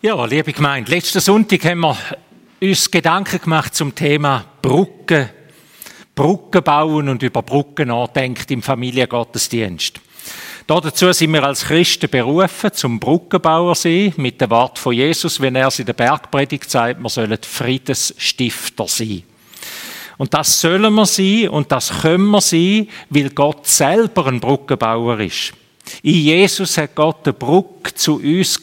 Ja, 0.00 0.24
liebe 0.26 0.52
Gemeinde, 0.52 0.92
letzten 0.92 1.18
Sonntag 1.18 1.64
haben 1.64 1.80
wir 1.80 1.98
uns 2.60 2.88
Gedanken 2.88 3.40
gemacht 3.40 3.74
zum 3.74 3.92
Thema 3.96 4.44
Brücken, 4.62 5.28
Brücken 6.14 6.62
bauen 6.62 7.08
und 7.08 7.20
über 7.24 7.42
Brücken 7.42 7.88
nachdenkt 7.88 8.48
im 8.52 8.62
Familiengottesdienst. 8.62 10.00
Dazu 10.68 11.12
sind 11.12 11.32
wir 11.32 11.42
als 11.42 11.64
Christen 11.64 12.08
berufen, 12.08 12.72
zum 12.72 13.00
Brückenbauer 13.00 13.74
sein, 13.74 14.14
mit 14.18 14.40
dem 14.40 14.50
Wort 14.50 14.78
von 14.78 14.92
Jesus, 14.92 15.40
wenn 15.40 15.56
er 15.56 15.66
es 15.66 15.80
in 15.80 15.86
der 15.86 15.94
Bergpredigt 15.94 16.70
sagt, 16.70 17.02
wir 17.02 17.08
sollen 17.08 17.38
Friedensstifter 17.42 18.86
sein. 18.86 19.24
Und 20.16 20.32
das 20.32 20.60
sollen 20.60 20.94
wir 20.94 21.06
sein 21.06 21.48
und 21.48 21.72
das 21.72 22.02
können 22.02 22.30
wir 22.30 22.40
sein, 22.40 22.86
weil 23.10 23.30
Gott 23.30 23.66
selber 23.66 24.28
ein 24.28 24.38
Brückenbauer 24.38 25.18
ist. 25.18 25.54
In 26.02 26.14
Jesus 26.14 26.78
hat 26.78 26.94
Gott 26.94 27.26
eine 27.26 27.32
Brücke 27.32 27.92
zu 27.96 28.20
uns 28.20 28.62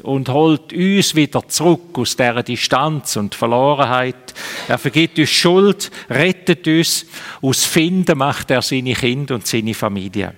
und 0.00 0.28
holt 0.28 0.72
uns 0.72 1.14
wieder 1.14 1.46
zurück 1.48 1.98
aus 1.98 2.16
dieser 2.16 2.42
Distanz 2.42 3.16
und 3.16 3.34
Verlorenheit. 3.34 4.34
Er 4.68 4.78
vergibt 4.78 5.18
uns 5.18 5.30
Schuld, 5.30 5.90
rettet 6.08 6.66
uns. 6.66 7.06
Aus 7.40 7.64
Finden 7.64 8.18
macht 8.18 8.50
er 8.50 8.62
seine 8.62 8.94
Kinder 8.94 9.34
und 9.34 9.46
seine 9.46 9.74
Familie. 9.74 10.34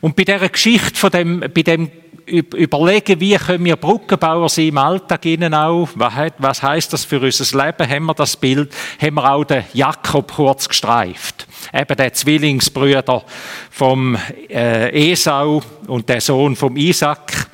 Und 0.00 0.16
bei 0.16 0.24
dieser 0.24 0.48
Geschichte 0.48 0.98
von 0.98 1.10
dem, 1.10 1.40
bei 1.40 1.62
dem 1.62 1.90
überlegen, 2.30 3.20
wie 3.20 3.36
können 3.36 3.64
wir 3.64 3.76
Brückenbauer 3.76 4.48
sein 4.48 4.68
im 4.68 4.78
Alltag 4.78 5.24
innen 5.26 5.52
auch, 5.54 5.88
was 5.94 6.62
heißt 6.62 6.92
das 6.92 7.04
für 7.04 7.20
unser 7.20 7.64
Leben, 7.64 7.88
haben 7.88 8.06
wir 8.06 8.14
das 8.14 8.36
Bild, 8.36 8.72
haben 9.00 9.14
wir 9.14 9.30
auch 9.30 9.44
den 9.44 9.64
Jakob 9.72 10.32
kurz 10.32 10.68
gestreift. 10.68 11.46
Eben 11.72 11.96
der 11.96 12.12
Zwillingsbrüder 12.12 13.24
vom 13.70 14.16
äh, 14.48 15.12
Esau 15.12 15.62
und 15.86 16.08
der 16.08 16.20
Sohn 16.20 16.56
vom 16.56 16.76
Isaac 16.76 17.49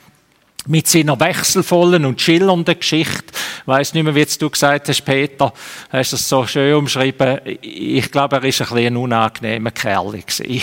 mit 0.67 0.87
seiner 0.87 1.19
wechselvollen 1.19 2.05
und 2.05 2.21
schillernden 2.21 2.79
Geschichte. 2.79 3.25
Ich 3.61 3.67
weiss 3.67 3.95
nicht 3.95 4.05
mehr, 4.05 4.15
wie 4.15 4.25
du 4.25 4.51
gesagt 4.51 4.89
hast, 4.89 5.05
Peter, 5.05 5.53
hast 5.91 6.13
es 6.13 6.29
so 6.29 6.47
schön 6.47 6.75
umschrieben. 6.75 7.41
Ich 7.61 8.11
glaube, 8.11 8.37
er 8.37 8.45
ist 8.45 8.61
ein 8.61 8.69
bisschen 8.69 8.87
ein 8.87 8.97
unangenehmer 8.97 9.71
Kerl 9.71 10.13
gewesen. 10.13 10.63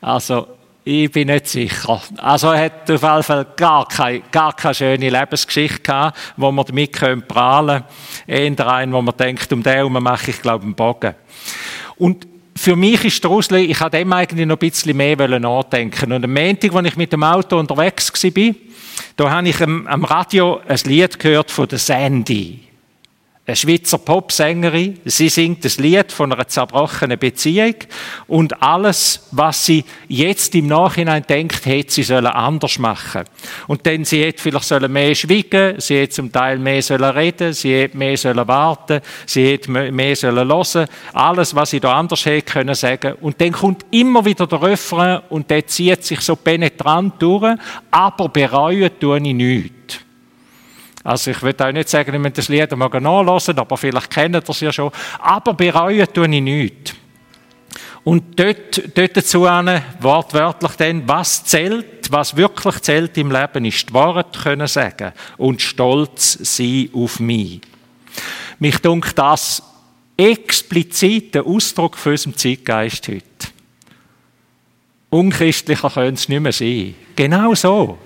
Also, 0.00 0.46
ich 0.84 1.12
bin 1.12 1.28
nicht 1.28 1.46
sicher. 1.46 2.02
Also 2.16 2.50
er 2.50 2.64
hat 2.64 2.90
auf 2.90 3.02
jeden 3.02 3.22
Fall 3.22 3.46
gar 3.56 3.86
keine, 3.86 4.20
gar 4.32 4.52
keine 4.52 4.74
schöne 4.74 5.10
Lebensgeschichte 5.10 5.80
gehabt, 5.80 6.18
wo 6.36 6.50
man 6.50 6.66
damit 6.66 7.28
prahlen 7.28 7.84
können. 8.26 8.56
Eher 8.56 8.66
einen, 8.66 8.92
wo 8.92 9.00
man 9.00 9.16
denkt, 9.16 9.52
um 9.52 9.62
den 9.62 9.72
herum 9.74 9.92
mache 9.92 10.32
ich, 10.32 10.42
glaube 10.42 10.62
ich, 10.62 10.66
einen 10.66 10.74
Bogen. 10.74 11.14
Und 11.98 12.26
für 12.54 12.76
mich 12.76 13.04
ist 13.04 13.24
der 13.24 13.30
ich 13.58 13.80
habe 13.80 13.96
dem 13.96 14.12
eigentlich 14.12 14.46
noch 14.46 14.56
ein 14.56 14.70
bisschen 14.70 14.96
mehr 14.96 15.16
nachdenken. 15.38 16.12
Und 16.12 16.24
am 16.24 16.32
Montag, 16.32 16.74
als 16.74 16.88
ich 16.88 16.96
mit 16.96 17.12
dem 17.12 17.24
Auto 17.24 17.58
unterwegs 17.58 18.12
war, 18.12 18.54
da 19.16 19.30
habe 19.30 19.48
ich 19.48 19.60
am 19.60 20.04
Radio 20.04 20.60
ein 20.66 20.78
Lied 20.84 21.18
gehört 21.18 21.50
von 21.50 21.68
der 21.68 21.78
Sandy 21.78 22.71
eine 23.44 23.56
Schweizer 23.56 23.98
Popsängerin. 23.98 25.00
Sie 25.04 25.28
singt 25.28 25.64
das 25.64 25.78
Lied 25.78 26.12
von 26.12 26.32
einer 26.32 26.46
zerbrochenen 26.46 27.18
Beziehung 27.18 27.74
und 28.28 28.62
alles, 28.62 29.26
was 29.32 29.66
sie 29.66 29.84
jetzt 30.06 30.54
im 30.54 30.68
Nachhinein 30.68 31.24
denkt, 31.28 31.66
hätte 31.66 31.92
sie 31.92 32.04
sollen 32.04 32.26
anders 32.26 32.78
machen. 32.78 33.24
Und 33.66 33.84
dann 33.84 34.04
sie 34.04 34.22
hätte 34.22 34.40
vielleicht 34.40 34.66
sollen 34.66 34.92
mehr 34.92 35.12
schweigen, 35.16 35.80
sie 35.80 35.96
hätte 35.96 36.14
zum 36.14 36.30
Teil 36.30 36.58
mehr 36.58 36.82
sollen 36.82 37.10
reden, 37.10 37.52
sie 37.52 37.74
hätte 37.74 37.96
mehr 37.96 38.16
sollen 38.16 38.46
warten, 38.46 39.00
sie 39.26 39.50
hätte 39.50 39.72
mehr 39.72 40.14
sollen 40.14 40.48
hören. 40.48 40.86
Alles, 41.12 41.52
was 41.52 41.70
sie 41.70 41.80
da 41.80 41.98
anders 41.98 42.24
hätte 42.24 42.52
können 42.52 42.76
sagen. 42.76 43.14
Und 43.20 43.40
dann 43.40 43.50
kommt 43.50 43.86
immer 43.90 44.24
wieder 44.24 44.46
der 44.46 44.62
Refrain 44.62 45.20
und 45.30 45.50
der 45.50 45.66
zieht 45.66 46.04
sich 46.04 46.20
so 46.20 46.36
penetrant 46.36 47.20
durch, 47.20 47.56
aber 47.90 48.28
bereuen 48.28 48.90
tue 49.00 49.16
ich 49.16 49.34
nichts. 49.34 49.98
Also 51.04 51.32
ich 51.32 51.42
will 51.42 51.54
auch 51.58 51.72
nicht 51.72 51.88
sagen, 51.88 52.14
ich 52.14 52.20
möchte 52.20 52.36
das 52.36 52.48
Lied 52.48 52.70
mal 52.76 52.88
nachlesen, 52.88 53.58
aber 53.58 53.76
vielleicht 53.76 54.10
kennt 54.10 54.36
ihr 54.36 54.42
es 54.46 54.60
ja 54.60 54.72
schon. 54.72 54.90
Aber 55.18 55.54
bereuen 55.54 56.06
tue 56.12 56.28
ich 56.28 56.40
nichts. 56.40 56.94
Und 58.04 58.38
dort, 58.38 58.96
dort 58.96 59.16
dazu 59.16 59.42
wortwörtlich 59.42 60.72
dann, 60.72 61.06
was 61.06 61.44
zählt, 61.44 62.10
was 62.10 62.36
wirklich 62.36 62.80
zählt 62.80 63.16
im 63.16 63.30
Leben, 63.30 63.64
ist 63.64 63.88
die 63.88 63.94
Wahrheit 63.94 64.32
können 64.32 64.66
sagen 64.66 65.12
und 65.38 65.62
stolz 65.62 66.38
sein 66.40 66.90
auf 66.92 67.20
mich. 67.20 67.60
Mich 68.58 68.78
dunkt 68.78 69.16
das 69.16 69.62
explizit 70.16 71.34
der 71.34 71.46
Ausdruck 71.46 71.96
für 71.96 72.10
unseren 72.10 72.36
Zeitgeist 72.36 73.06
heute. 73.08 73.24
Unchristlicher 75.10 75.90
könnte 75.90 76.14
es 76.14 76.28
nicht 76.28 76.40
mehr 76.40 76.52
sein. 76.52 76.94
Genau 77.14 77.54
so. 77.54 77.98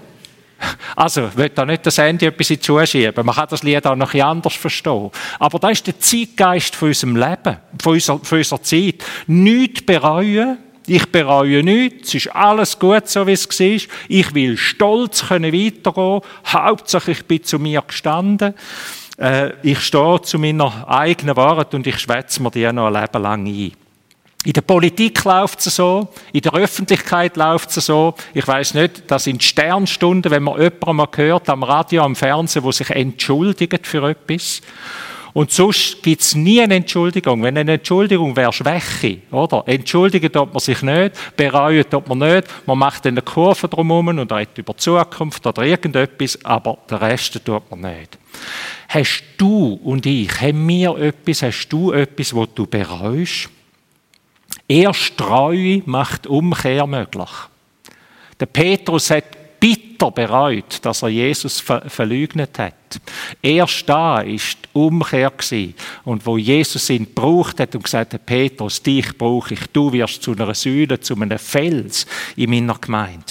Also, 0.95 1.27
ich 1.27 1.37
will 1.37 1.51
da 1.51 1.65
nicht 1.67 1.85
das 1.85 1.99
Ende 1.99 2.27
etwas 2.27 2.51
in 2.51 2.61
zuschieben. 2.61 3.27
Man 3.27 3.35
kann 3.35 3.47
das 3.51 3.63
Lied 3.63 3.87
auch 3.87 3.97
noch 3.97 4.15
ein 4.15 4.23
anders 4.23 4.55
verstehen. 4.55 5.11
Aber 5.39 5.59
das 5.59 5.73
ist 5.73 5.87
der 5.87 6.01
Zeitgeist 6.01 6.75
von 6.75 6.89
unserem 6.89 7.17
Leben, 7.17 7.57
von 7.83 7.93
unserer, 7.93 8.19
von 8.21 8.39
unserer 8.39 8.63
Zeit. 8.63 9.05
Nichts 9.27 9.83
bereuen. 9.83 10.59
Ich 10.87 11.11
bereue 11.11 11.63
nichts. 11.63 12.09
Es 12.09 12.27
ist 12.27 12.35
alles 12.35 12.79
gut, 12.79 13.09
so 13.09 13.27
wie 13.27 13.33
es 13.33 13.49
war. 13.49 13.97
Ich 14.09 14.35
will 14.35 14.57
stolz 14.57 15.27
können 15.27 15.53
weitergehen. 15.53 16.21
Hauptsache, 16.47 17.11
ich 17.11 17.25
bin 17.25 17.43
zu 17.43 17.59
mir 17.59 17.83
gestanden. 17.83 18.55
Äh, 19.19 19.53
ich 19.63 19.81
stehe 19.81 20.21
zu 20.23 20.39
meiner 20.39 20.89
eigenen 20.89 21.37
Wahrheit 21.37 21.75
und 21.75 21.87
ich 21.87 21.99
schwätze 21.99 22.43
mir 22.43 22.51
die 22.51 22.71
noch 22.73 22.87
ein 22.87 22.95
Leben 22.95 23.23
lang 23.23 23.47
ein. 23.47 23.86
In 24.47 24.53
der 24.53 24.61
Politik 24.61 25.25
läuft 25.25 25.67
es 25.67 25.75
so, 25.75 26.07
in 26.33 26.41
der 26.41 26.55
Öffentlichkeit 26.55 27.37
läuft 27.37 27.77
es 27.77 27.87
so. 27.87 28.15
Ich 28.33 28.47
weiß 28.47 28.75
nicht, 28.75 29.03
das 29.11 29.25
sind 29.25 29.43
Sternstunden, 29.43 30.31
wenn 30.31 30.45
man 30.45 30.61
jemanden 30.61 30.95
mal 30.95 31.09
hört, 31.17 31.49
am 31.49 31.65
Radio, 31.65 32.05
am 32.05 32.15
Fernsehen, 32.15 32.63
wo 32.63 32.71
sich 32.71 32.89
entschuldigt 32.91 33.85
für 33.85 34.09
etwas. 34.09 34.63
Und 35.33 35.51
sonst 35.51 36.01
gibt 36.01 36.21
es 36.21 36.37
nie 36.37 36.63
eine 36.63 36.77
Entschuldigung. 36.77 37.43
Wenn 37.43 37.59
eine 37.59 37.73
Entschuldigung 37.73 38.37
wäre 38.37 38.53
Schwäche, 38.53 39.19
oder? 39.33 39.65
Entschuldigen 39.67 40.31
tut 40.31 40.53
man 40.53 40.61
sich 40.61 40.81
nicht, 40.81 41.37
bereuen 41.37 41.85
tut 41.91 42.07
man 42.09 42.19
nicht, 42.19 42.47
man 42.67 42.79
macht 42.79 43.05
eine 43.05 43.23
Kurve 43.23 43.67
drumherum 43.67 44.07
und 44.07 44.31
redet 44.31 44.59
über 44.59 44.75
die 44.75 44.79
Zukunft 44.79 45.45
oder 45.45 45.63
irgendetwas, 45.63 46.39
aber 46.45 46.79
den 46.89 46.99
Rest 46.99 47.45
tut 47.45 47.69
man 47.69 47.81
nicht. 47.81 48.17
Hast 48.91 49.25
du 49.39 49.81
und 49.83 50.07
ich, 50.07 50.41
haben 50.41 50.69
wir 50.69 50.97
etwas, 50.99 51.43
hast 51.43 51.69
du 51.69 51.91
etwas, 51.91 52.33
wo 52.33 52.47
du 52.47 52.65
bereust? 52.65 53.51
Erst 54.69 55.17
Treue 55.17 55.83
macht 55.87 56.27
Umkehr 56.27 56.87
möglich. 56.87 57.31
Der 58.41 58.47
Petrus 58.47 59.11
hat 59.11 59.59
bitter 59.61 60.11
bereut, 60.11 60.85
dass 60.85 61.03
er 61.03 61.09
Jesus 61.09 61.61
ver 61.61 61.83
verleugnet 61.89 62.59
hat. 62.59 62.75
Erst 63.41 63.89
da 63.89 64.21
ist 64.21 64.59
die 64.63 64.79
Umkehr 64.79 65.31
gewesen. 65.31 65.75
Und 66.05 66.27
wo 66.27 66.37
Jesus 66.37 66.91
ihn 66.91 67.05
gebraucht 67.05 67.61
hat 67.61 67.75
und 67.75 67.85
gesagt 67.85 68.15
hat, 68.15 68.27
Petrus, 68.27 68.83
dich 68.83 69.17
brauche 69.17 69.55
ich, 69.55 69.61
du 69.73 69.93
wirst 69.93 70.23
zu 70.23 70.33
einer 70.33 70.55
Säule, 70.55 71.01
zu 71.01 71.15
einem 71.15 71.39
Fels 71.39 72.07
in 72.37 72.51
meiner 72.51 72.79
Gemeinde. 72.79 73.25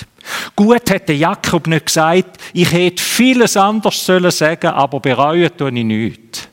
Gut 0.56 0.90
hätte 0.90 1.14
Jakob 1.14 1.68
nicht 1.68 1.86
gesagt, 1.86 2.38
ich 2.54 2.72
hätte 2.72 3.02
vieles 3.02 3.56
anders 3.58 4.04
sollen 4.04 4.32
sagen, 4.32 4.68
aber 4.68 5.00
bereuen 5.00 5.56
tue 5.56 5.70
ich 5.70 5.84
nichts. 5.84 6.48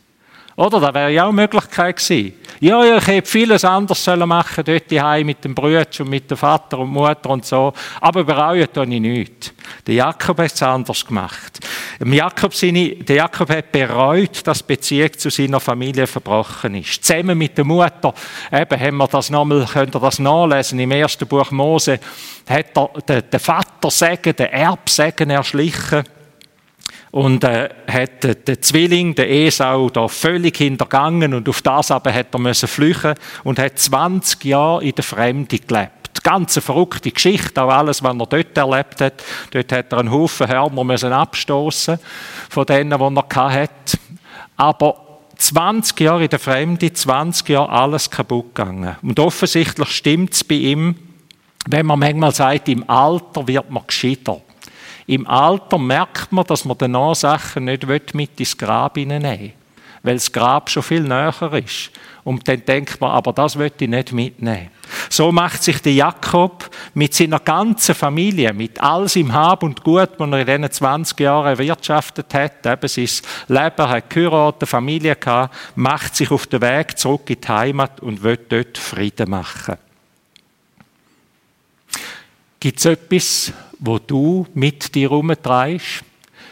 Oder? 0.56 0.80
Das 0.80 0.94
wäre 0.94 1.12
ja 1.12 1.24
auch 1.24 1.28
eine 1.28 1.40
Möglichkeit 1.40 1.96
gewesen. 1.96 2.34
Ja, 2.62 2.84
ja, 2.84 2.98
ich 2.98 3.06
hätte 3.08 3.28
vieles 3.28 3.64
anders 3.64 4.04
sollen 4.04 4.28
machen 4.28 4.62
dort 4.64 4.92
daheim 4.92 5.26
mit 5.26 5.44
dem 5.44 5.52
Bruder 5.52 5.84
und 5.98 6.08
mit 6.08 6.30
dem 6.30 6.36
Vater 6.36 6.78
und 6.78 6.90
Mutter 6.90 7.30
und 7.30 7.44
so. 7.44 7.72
Aber 8.00 8.22
bereuen 8.22 8.72
tue 8.72 8.84
ich 8.84 9.00
nichts. 9.00 9.52
Der 9.84 9.96
Jakob 9.96 10.38
hat 10.38 10.52
es 10.52 10.62
anders 10.62 11.04
gemacht. 11.04 11.58
Jakob, 12.04 12.54
seine, 12.54 12.90
der 12.90 13.16
Jakob 13.16 13.50
hat 13.50 13.72
bereut, 13.72 14.46
dass 14.46 14.58
die 14.58 14.76
Beziehung 14.76 15.12
zu 15.18 15.28
seiner 15.28 15.58
Familie 15.58 16.06
verbrochen 16.06 16.76
ist. 16.76 17.04
Zusammen 17.04 17.36
mit 17.36 17.58
der 17.58 17.64
Mutter, 17.64 18.14
eben, 18.52 18.80
haben 18.80 18.96
wir 18.96 19.08
das 19.08 19.30
nochmal, 19.30 19.66
könnt 19.66 19.96
ihr 19.96 20.00
das 20.00 20.20
nachlesen, 20.20 20.78
im 20.78 20.92
ersten 20.92 21.26
Buch 21.26 21.50
Mose, 21.50 21.98
hat 22.48 22.76
er 22.76 22.90
den, 23.08 23.28
den 23.28 23.40
Vater 23.40 23.90
sagen, 23.90 24.36
den 24.36 24.46
Erbsegen 24.46 25.30
erschlichen 25.30 26.04
und 27.12 27.44
äh, 27.44 27.68
hat 27.86 28.24
den, 28.24 28.62
Zwilling, 28.62 29.14
den 29.14 29.28
Esau, 29.28 29.90
da 29.90 30.08
völlig 30.08 30.56
hintergangen 30.56 31.34
und 31.34 31.48
auf 31.48 31.60
das 31.62 31.90
aber 31.90 32.12
hat 32.12 32.28
er 32.32 32.40
müssen 32.40 32.68
flüchten 32.68 33.14
und 33.44 33.58
hat 33.58 33.78
20 33.78 34.44
Jahre 34.46 34.82
in 34.82 34.94
der 34.94 35.04
Fremde 35.04 35.58
gelebt. 35.58 36.24
Ganz 36.24 36.56
eine 36.56 36.62
verrückte 36.62 37.10
Geschichte, 37.10 37.62
auch 37.62 37.70
alles, 37.70 38.02
was 38.02 38.16
er 38.16 38.26
dort 38.26 38.56
erlebt 38.56 39.00
hat. 39.00 39.22
Dort 39.50 39.72
hat 39.72 39.92
er 39.92 39.98
einen 39.98 40.10
Haufen 40.10 40.48
Hörner 40.48 40.84
müssen 40.84 41.12
abstoßen 41.12 41.98
von 42.48 42.66
denen, 42.66 42.98
die 42.98 43.36
er 43.36 43.52
hatte. 43.52 43.98
Aber 44.56 45.20
20 45.36 46.00
Jahre 46.00 46.24
in 46.24 46.30
der 46.30 46.38
Fremde, 46.38 46.92
20 46.92 47.48
Jahre 47.48 47.70
alles 47.70 48.08
kaputt 48.08 48.54
gegangen. 48.54 48.96
Und 49.02 49.18
offensichtlich 49.18 49.88
stimmt 49.88 50.32
es 50.32 50.44
bei 50.44 50.54
ihm, 50.54 50.94
wenn 51.66 51.86
man 51.86 51.98
manchmal 51.98 52.32
sagt, 52.32 52.68
im 52.68 52.88
Alter 52.88 53.46
wird 53.48 53.70
man 53.70 53.86
gescheiter. 53.86 54.40
Im 55.12 55.26
Alter 55.26 55.76
merkt 55.76 56.32
man, 56.32 56.46
dass 56.46 56.64
man 56.64 56.78
danach 56.78 57.14
Sachen 57.14 57.66
nicht 57.66 58.14
mit 58.14 58.40
ins 58.40 58.56
Grab 58.56 58.96
hineinnehmen 58.96 59.52
weil 60.02 60.14
das 60.14 60.32
Grab 60.32 60.68
schon 60.68 60.82
viel 60.82 61.02
näher 61.02 61.52
ist. 61.64 61.90
Und 62.24 62.48
dann 62.48 62.64
denkt 62.64 63.00
man, 63.00 63.12
aber 63.12 63.32
das 63.32 63.56
möchte 63.56 63.84
ich 63.84 63.90
nicht 63.90 64.12
mitnehmen. 64.12 64.70
So 65.08 65.30
macht 65.30 65.62
sich 65.62 65.80
der 65.80 65.92
Jakob 65.92 66.68
mit 66.94 67.14
seiner 67.14 67.38
ganzen 67.38 67.94
Familie, 67.94 68.52
mit 68.52 68.80
all 68.80 69.08
seinem 69.08 69.32
Hab 69.32 69.62
und 69.62 69.84
Gut, 69.84 70.10
das 70.18 70.28
er 70.28 70.38
in 70.40 70.46
diesen 70.46 70.70
20 70.72 71.20
Jahren 71.20 71.46
erwirtschaftet 71.46 72.34
hat, 72.34 72.66
eben 72.66 72.88
sein 72.88 73.08
Leben, 73.48 73.88
hat 73.88 74.10
geheiratet, 74.10 74.68
Familie 74.68 75.14
gehabt, 75.14 75.54
macht 75.76 76.16
sich 76.16 76.30
auf 76.30 76.46
den 76.46 76.62
Weg 76.62 76.98
zurück 76.98 77.30
in 77.30 77.40
die 77.40 77.48
Heimat 77.48 78.00
und 78.00 78.22
will 78.24 78.38
dort 78.48 78.78
Frieden 78.78 79.30
machen. 79.30 79.76
Gibt 82.62 82.78
es 82.78 82.84
etwas, 82.84 83.52
wo 83.80 83.98
du 83.98 84.46
mit 84.54 84.94
dir 84.94 85.10
herumtreibst? 85.10 86.04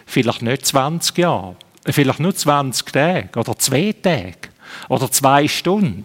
Vielleicht 0.07 0.43
nicht 0.43 0.67
20 0.67 1.19
Jahre, 1.19 1.55
vielleicht 1.87 2.19
nur 2.19 2.35
20 2.35 2.85
Tage 2.91 3.39
oder 3.39 3.57
zwei 3.57 3.93
Tage 3.93 4.49
oder 4.89 5.09
zwei 5.12 5.47
Stunden. 5.47 6.05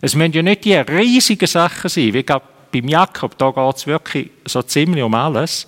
Es 0.00 0.14
müssen 0.14 0.32
ja 0.32 0.40
nicht 0.40 0.64
die 0.64 0.72
riesigen 0.72 1.46
Sachen 1.46 1.90
sein, 1.90 2.14
wie 2.14 2.22
gerade 2.22 2.46
beim 2.72 2.88
Jakob, 2.88 3.36
da 3.36 3.50
geht 3.50 3.76
es 3.76 3.86
wirklich 3.86 4.30
so 4.46 4.62
ziemlich 4.62 5.04
um 5.04 5.12
alles. 5.12 5.66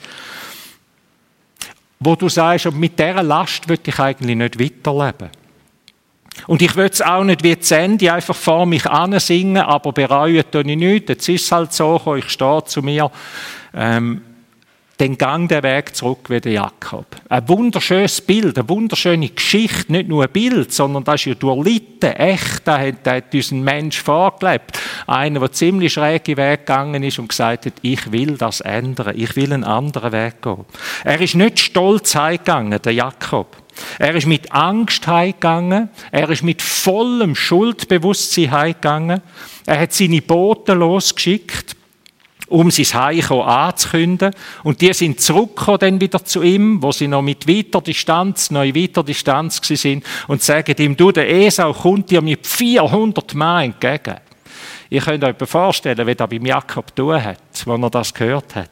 Wo 2.00 2.16
du 2.16 2.30
sagst, 2.30 2.72
mit 2.72 2.98
dieser 2.98 3.22
Last 3.22 3.68
würde 3.68 3.82
ich 3.84 3.98
eigentlich 3.98 4.34
nicht 4.34 4.58
weiterleben. 4.58 5.28
Und 6.46 6.62
ich 6.62 6.76
will 6.76 6.88
es 6.90 7.02
auch 7.02 7.24
nicht 7.24 7.42
wie 7.42 7.56
Sandy 7.58 8.08
einfach 8.08 8.36
vor 8.36 8.66
mich 8.66 8.86
ansingen, 8.86 9.62
aber 9.62 9.92
bereuen 9.92 10.44
tue 10.50 10.62
ich 10.62 10.76
nichts. 10.76 11.08
Jetzt 11.08 11.28
ist 11.28 11.44
es 11.44 11.52
halt 11.52 11.72
so, 11.72 12.14
ich 12.16 12.28
stehe 12.28 12.64
zu 12.64 12.82
mir. 12.82 13.10
Ähm, 13.74 14.22
den 15.00 15.16
Gang 15.16 15.48
der 15.48 15.62
Weg 15.62 15.94
zurück 15.94 16.28
wie 16.28 16.40
der 16.40 16.52
Jakob. 16.52 17.06
Ein 17.28 17.48
wunderschönes 17.48 18.20
Bild, 18.20 18.58
eine 18.58 18.68
wunderschöne 18.68 19.28
Geschichte, 19.28 19.92
nicht 19.92 20.08
nur 20.08 20.24
ein 20.24 20.30
Bild, 20.30 20.72
sondern 20.72 21.04
das 21.04 21.20
ist 21.20 21.26
ja 21.26 21.34
durchlitten, 21.34 22.10
echt, 22.14 22.66
da 22.66 22.80
hat, 22.80 23.06
hat 23.06 23.32
uns 23.32 23.52
ein 23.52 23.62
Mensch 23.62 24.02
vorgelebt. 24.02 24.78
Einer, 25.06 25.40
der 25.40 25.52
ziemlich 25.52 25.92
schräg 25.92 26.26
Weg 26.26 26.66
gegangen 26.66 27.02
ist 27.04 27.18
und 27.20 27.28
gesagt 27.28 27.66
hat, 27.66 27.74
ich 27.82 28.10
will 28.10 28.36
das 28.36 28.60
ändern, 28.60 29.14
ich 29.16 29.36
will 29.36 29.52
einen 29.52 29.64
anderen 29.64 30.10
Weg 30.10 30.42
gehen. 30.42 30.64
Er 31.04 31.20
ist 31.20 31.36
nicht 31.36 31.60
stolz 31.60 32.16
heimgegangen, 32.16 32.82
der 32.82 32.92
Jakob. 32.92 33.56
Er 33.98 34.14
ist 34.14 34.26
mit 34.26 34.52
Angst 34.52 35.06
heimgegangen, 35.06 35.88
er 36.10 36.28
ist 36.30 36.42
mit 36.42 36.62
vollem 36.62 37.34
Schuldbewusstsein 37.34 38.50
heimgegangen, 38.50 39.22
er 39.66 39.80
hat 39.80 39.92
seine 39.92 40.22
Boten 40.22 40.78
losgeschickt, 40.78 41.76
um 42.48 42.70
sein 42.70 43.02
Heimkommen 43.02 43.46
anzukündigen. 43.46 44.34
Und 44.64 44.80
die 44.80 44.92
sind 44.92 45.20
zurückgekommen 45.20 45.78
dann 45.78 46.00
wieder 46.00 46.24
zu 46.24 46.42
ihm, 46.42 46.82
wo 46.82 46.92
sie 46.92 47.08
noch 47.08 47.22
mit 47.22 47.46
weiter 47.46 47.80
Distanz, 47.80 48.50
in 48.50 48.56
weiter 48.56 49.02
Distanz 49.02 49.60
sind 49.62 50.04
und 50.26 50.42
sagen 50.42 50.74
ihm, 50.78 50.96
du, 50.96 51.12
der 51.12 51.30
Esau 51.30 51.72
kommt 51.72 52.10
dir 52.10 52.22
mit 52.22 52.46
400 52.46 53.34
Mann 53.34 53.64
entgegen. 53.64 54.16
Ihr 54.90 55.02
könnt 55.02 55.22
euch 55.22 55.36
vorstellen, 55.44 56.06
wie 56.06 56.14
das 56.14 56.28
beim 56.28 56.46
Jakob 56.46 56.96
tun 56.96 57.22
hat, 57.22 57.66
wenn 57.66 57.82
er 57.82 57.90
das 57.90 58.14
gehört 58.14 58.56
hat. 58.56 58.70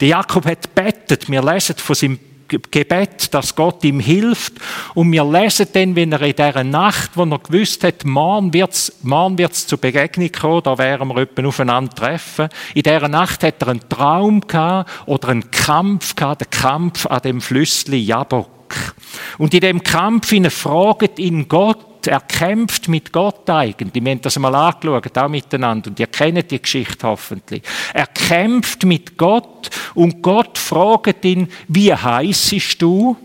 Der 0.00 0.08
Jakob 0.08 0.44
hat 0.44 0.74
bettet. 0.74 1.30
Wir 1.30 1.42
lesen 1.42 1.76
von 1.76 1.94
seinem 1.94 2.18
Gebet, 2.48 3.32
dass 3.34 3.54
Gott 3.54 3.84
ihm 3.84 4.00
hilft. 4.00 4.54
Und 4.94 5.12
wir 5.12 5.24
lesen 5.24 5.66
dann, 5.72 5.96
wenn 5.96 6.12
er 6.12 6.22
in 6.22 6.36
dieser 6.36 6.64
Nacht, 6.64 7.10
wo 7.14 7.24
er 7.24 7.38
gewusst 7.38 7.84
hat, 7.84 8.04
morgen 8.04 8.52
wird 8.52 8.72
es 8.72 8.92
wird's 9.02 9.66
zur 9.66 9.78
Begegnung 9.78 10.30
kommen, 10.32 10.62
da 10.62 10.78
werden 10.78 11.08
wir 11.08 11.18
jemanden 11.18 11.46
aufeinander 11.46 11.94
treffen. 11.94 12.48
In 12.74 12.82
dieser 12.82 13.08
Nacht 13.08 13.42
hat 13.42 13.60
er 13.62 13.68
einen 13.68 13.88
Traum 13.88 14.40
gehabt 14.40 14.90
oder 15.06 15.28
einen 15.28 15.50
Kampf 15.50 16.14
gehabt, 16.14 16.42
den 16.42 16.50
Kampf 16.50 17.06
an 17.06 17.22
dem 17.22 17.40
Flüssli 17.40 17.98
Jabok. 17.98 18.48
Und 19.38 19.54
in 19.54 19.60
dem 19.60 19.82
Kampf 19.82 20.32
fragt 20.50 21.18
ihn 21.18 21.48
Gott, 21.48 21.95
er 22.06 22.20
kämpft 22.20 22.88
mit 22.88 23.12
Gott 23.12 23.48
eigentlich. 23.48 24.04
Wir 24.04 24.10
haben 24.12 24.20
das 24.20 24.38
mal 24.38 24.54
angeschaut, 24.54 25.16
auch 25.18 25.28
miteinander. 25.28 25.90
Und 25.90 26.00
ihr 26.00 26.06
kennt 26.06 26.50
die 26.50 26.60
Geschichte 26.60 27.06
hoffentlich. 27.06 27.62
Er 27.92 28.06
kämpft 28.06 28.84
mit 28.84 29.16
Gott 29.16 29.70
und 29.94 30.22
Gott 30.22 30.58
fragt 30.58 31.24
ihn, 31.24 31.48
wie 31.68 31.92
heißest 31.92 32.80
du? 32.80 33.16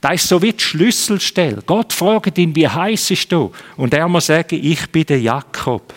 Das 0.00 0.14
ist 0.14 0.28
so 0.28 0.42
wie 0.42 0.52
die 0.52 0.62
Schlüsselstelle. 0.62 1.62
Gott 1.64 1.92
fragt 1.92 2.36
ihn, 2.36 2.54
wie 2.54 2.68
heißest 2.68 3.32
du? 3.32 3.52
Und 3.76 3.94
er 3.94 4.06
muss 4.08 4.26
sagen, 4.26 4.58
ich 4.62 4.90
bin 4.90 5.06
der 5.06 5.20
Jakob. 5.20 5.94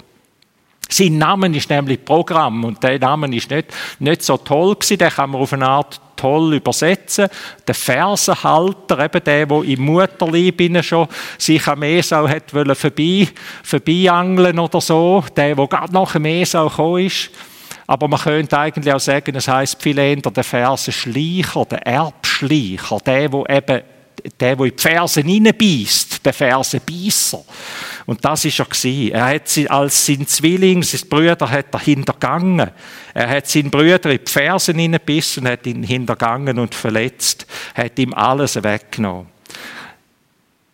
Sein 0.90 1.18
Name 1.18 1.56
ist 1.56 1.70
nämlich 1.70 2.04
Programm 2.06 2.64
und 2.64 2.82
der 2.82 2.98
Name 3.00 3.36
ist 3.36 3.50
nicht, 3.52 3.74
nicht 4.00 4.24
so 4.24 4.38
toll 4.38 4.76
gewesen, 4.76 4.98
den 4.98 5.10
kann 5.10 5.32
man 5.32 5.42
auf 5.42 5.52
eine 5.52 5.68
Art 5.68 6.00
toll 6.18 6.56
übersetzen. 6.56 7.28
Der 7.66 7.76
Fersenhalter, 7.76 9.00
eben 9.00 9.24
der, 9.24 9.46
der 9.46 9.64
im 9.64 9.82
Mutterleib 9.82 10.84
schon 10.84 11.08
sich 11.38 11.66
am 11.68 11.84
Esau 11.84 12.28
hat 12.28 12.52
vorbei, 12.52 13.28
vorbeiangeln 13.64 14.60
oder 14.60 14.82
so, 14.82 15.24
der, 15.36 15.56
der 15.56 15.68
gerade 15.68 15.94
nach 15.94 16.12
dem 16.12 16.26
Esau 16.26 16.68
gekommen 16.68 17.06
ist. 17.06 17.30
Aber 17.88 18.10
man 18.10 18.20
könnte 18.20 18.60
eigentlich 18.60 18.94
auch 18.94 19.00
sagen, 19.00 19.36
es 19.36 19.48
heisst 19.48 19.82
viel 19.82 19.98
eher 19.98 20.18
der 20.18 20.44
Fersenschleicher, 20.44 21.66
der 21.66 21.88
Erbschleicher, 21.88 22.98
der, 23.06 23.30
der 23.30 23.50
eben 23.50 23.82
der, 24.40 24.56
der 24.56 24.66
in 24.66 24.76
die 24.76 24.82
Fersen 24.82 25.24
hineinbeißt, 25.24 26.26
der 26.26 26.34
Fersenbeißer. 26.34 27.44
Und 28.06 28.24
das 28.24 28.46
ist 28.46 28.60
er 28.60 28.66
gewesen. 28.66 29.12
Er 29.12 29.26
hat 29.26 29.48
sie 29.48 29.70
als 29.70 30.06
sein 30.06 30.26
Zwilling, 30.28 30.84
sein 30.84 31.10
Brüder, 31.10 31.50
hat 31.50 31.74
er 31.74 31.80
hintergangen. 31.80 32.72
Er 33.14 33.30
hat 33.30 33.48
seinen 33.48 33.70
Brüder 33.70 34.10
in 34.10 34.20
die 34.26 34.32
Fersen 34.32 34.80
hineingebissen, 34.80 35.48
hat 35.48 35.68
ihn 35.68 35.84
hintergangen 35.84 36.58
und 36.60 36.74
verletzt, 36.74 37.46
hat 37.76 38.00
ihm 38.00 38.14
alles 38.14 38.62
weggenommen. 38.62 39.37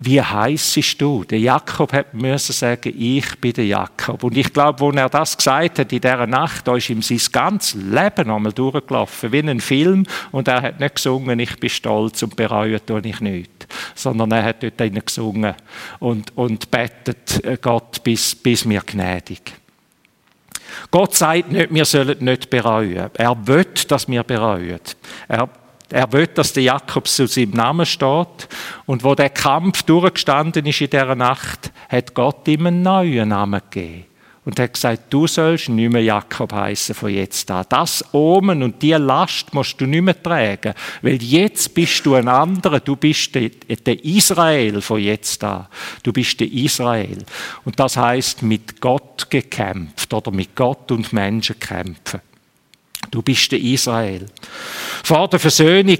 Wie 0.05 0.21
heißest 0.21 0.99
du? 0.99 1.23
Der 1.23 1.39
Jakob 1.39 1.93
hat 1.93 2.13
müssen 2.13 2.51
sagen, 2.51 2.93
ich 2.97 3.39
bin 3.39 3.53
der 3.53 3.65
Jakob. 3.65 4.21
Und 4.21 4.35
ich 4.35 4.51
glaube, 4.51 4.85
als 4.85 4.95
er 4.97 5.07
das 5.07 5.37
gesagt 5.37 5.79
hat 5.79 5.93
in 5.93 6.01
dieser 6.01 6.27
Nacht, 6.27 6.67
da 6.67 6.75
ist 6.75 6.89
ihm 6.89 7.01
sein 7.01 7.21
ganzes 7.31 7.75
Leben 7.75 8.29
einmal 8.29 8.51
durchgelaufen, 8.51 9.31
wie 9.31 9.39
ein 9.39 9.61
Film. 9.61 10.05
Und 10.33 10.49
er 10.49 10.61
hat 10.61 10.81
nicht 10.81 10.95
gesungen, 10.95 11.39
ich 11.39 11.57
bin 11.57 11.69
stolz 11.69 12.21
und 12.21 12.35
bereue 12.35 12.85
tue 12.85 12.99
ich 13.05 13.21
nichts. 13.21 13.65
Sondern 13.95 14.31
er 14.31 14.43
hat 14.43 14.61
dort 14.61 15.05
gesungen 15.05 15.55
und, 15.99 16.35
und 16.35 16.69
betet 16.69 17.41
äh, 17.45 17.57
Gott, 17.61 18.03
bis, 18.03 18.35
bis 18.35 18.65
mir 18.65 18.81
gnädig. 18.81 19.53
Gott 20.91 21.15
sagt 21.15 21.49
nicht, 21.49 21.73
wir 21.73 21.85
sollen 21.85 22.17
nicht 22.19 22.49
bereuen. 22.49 23.09
Er 23.13 23.47
will, 23.47 23.67
dass 23.87 24.09
wir 24.09 24.23
bereuen. 24.23 24.81
Er 25.29 25.47
er 25.93 26.11
will, 26.11 26.25
dass 26.25 26.53
der 26.53 26.63
Jakob 26.63 27.07
zu 27.07 27.27
seinem 27.27 27.51
Namen 27.51 27.85
steht. 27.85 28.49
Und 28.87 29.03
wo 29.03 29.13
der 29.13 29.29
Kampf 29.29 29.83
durchgestanden 29.83 30.65
ist 30.65 30.81
in 30.81 30.89
dieser 30.89 31.13
Nacht, 31.13 31.71
hat 31.87 32.15
Gott 32.15 32.47
ihm 32.47 32.65
einen 32.65 32.81
neuen 32.81 33.29
Namen 33.29 33.61
gegeben. 33.69 34.05
Und 34.43 34.59
hat 34.59 34.73
gesagt, 34.73 35.03
du 35.11 35.27
sollst 35.27 35.69
nicht 35.69 35.91
mehr 35.91 36.03
Jakob 36.03 36.51
heißen 36.51 36.95
von 36.95 37.13
jetzt 37.13 37.49
an. 37.51 37.65
Das 37.69 38.03
Omen 38.11 38.63
und 38.63 38.81
die 38.81 38.91
Last 38.91 39.53
musst 39.53 39.79
du 39.79 39.85
nicht 39.85 40.01
mehr 40.01 40.21
tragen. 40.21 40.73
Weil 41.03 41.21
jetzt 41.21 41.73
bist 41.75 42.03
du 42.05 42.15
ein 42.15 42.27
anderer. 42.27 42.79
Du 42.79 42.95
bist 42.95 43.33
der, 43.35 44.03
Israel 44.03 44.81
von 44.81 44.99
jetzt 44.99 45.43
an. 45.43 45.67
Du 46.01 46.11
bist 46.11 46.39
der 46.39 46.51
Israel. 46.51 47.23
Und 47.63 47.79
das 47.79 47.95
heißt 47.95 48.41
mit 48.41 48.81
Gott 48.81 49.29
gekämpft 49.29 50.11
oder 50.11 50.31
mit 50.31 50.55
Gott 50.55 50.91
und 50.91 51.13
Menschen 51.13 51.59
kämpfen. 51.59 52.19
Du 53.13 53.21
bist 53.21 53.51
der 53.51 53.59
Israel. 53.59 54.25
Vor 55.03 55.27
der 55.27 55.39
Versöhnung 55.39 55.99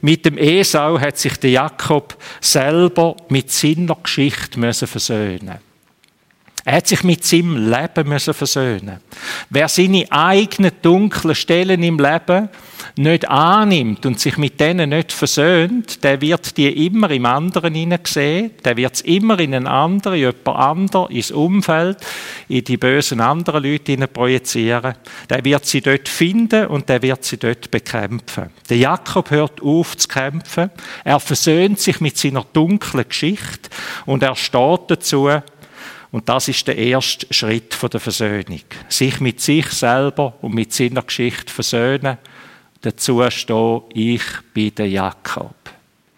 mit 0.00 0.24
dem 0.24 0.38
Esau 0.38 0.98
hat 0.98 1.18
sich 1.18 1.36
der 1.36 1.50
Jakob 1.50 2.16
selber 2.40 3.14
mit 3.28 3.52
seiner 3.52 3.94
Geschichte 4.02 4.58
müssen 4.58 4.88
versöhnen. 4.88 5.58
Er 6.64 6.76
hat 6.76 6.86
sich 6.86 7.02
mit 7.04 7.22
seinem 7.24 7.70
Leben 7.70 8.08
müssen 8.08 8.32
versöhnen. 8.32 9.00
Wer 9.50 9.68
seine 9.68 10.10
eigenen 10.10 10.72
dunklen 10.80 11.34
Stellen 11.34 11.82
im 11.82 11.98
Leben 11.98 12.48
nicht 12.98 13.28
annimmt 13.28 14.06
und 14.06 14.18
sich 14.18 14.38
mit 14.38 14.58
denen 14.58 14.90
nicht 14.90 15.12
versöhnt, 15.12 16.02
der 16.02 16.20
wird 16.22 16.56
die 16.56 16.86
immer 16.86 17.10
im 17.10 17.26
anderen 17.26 17.98
sehen, 18.04 18.52
der 18.64 18.76
wird 18.76 18.94
es 18.94 19.00
immer 19.02 19.38
in 19.38 19.54
einen 19.54 19.66
anderen, 19.66 20.16
in 20.16 20.24
jemand 20.24 20.48
anderen, 20.48 21.10
ins 21.14 21.30
Umfeld, 21.30 21.98
in 22.48 22.64
die 22.64 22.78
bösen 22.78 23.20
anderen 23.20 23.64
Leute 23.64 24.08
projizieren. 24.08 24.94
Der 25.28 25.44
wird 25.44 25.66
sie 25.66 25.82
dort 25.82 26.08
finden 26.08 26.68
und 26.68 26.88
der 26.88 27.02
wird 27.02 27.22
sie 27.24 27.36
dort 27.36 27.70
bekämpfen. 27.70 28.50
Der 28.70 28.78
Jakob 28.78 29.30
hört 29.30 29.60
auf 29.60 29.96
zu 29.98 30.08
kämpfen, 30.08 30.70
er 31.04 31.20
versöhnt 31.20 31.78
sich 31.78 32.00
mit 32.00 32.16
seiner 32.16 32.46
dunklen 32.50 33.06
Geschichte 33.06 33.68
und 34.06 34.22
er 34.22 34.36
steht 34.36 34.80
dazu, 34.88 35.30
und 36.12 36.28
das 36.30 36.48
ist 36.48 36.66
der 36.66 36.78
erste 36.78 37.26
Schritt 37.34 37.76
der 37.92 38.00
Versöhnung. 38.00 38.60
Sich 38.88 39.20
mit 39.20 39.40
sich 39.42 39.66
selber 39.66 40.34
und 40.40 40.54
mit 40.54 40.72
seiner 40.72 41.02
Geschichte 41.02 41.52
versöhnen 41.52 42.16
dazu 42.86 43.22
stehen, 43.28 43.82
ich 43.92 44.22
bin 44.54 44.74
der 44.74 44.88
Jakob. 44.88 45.54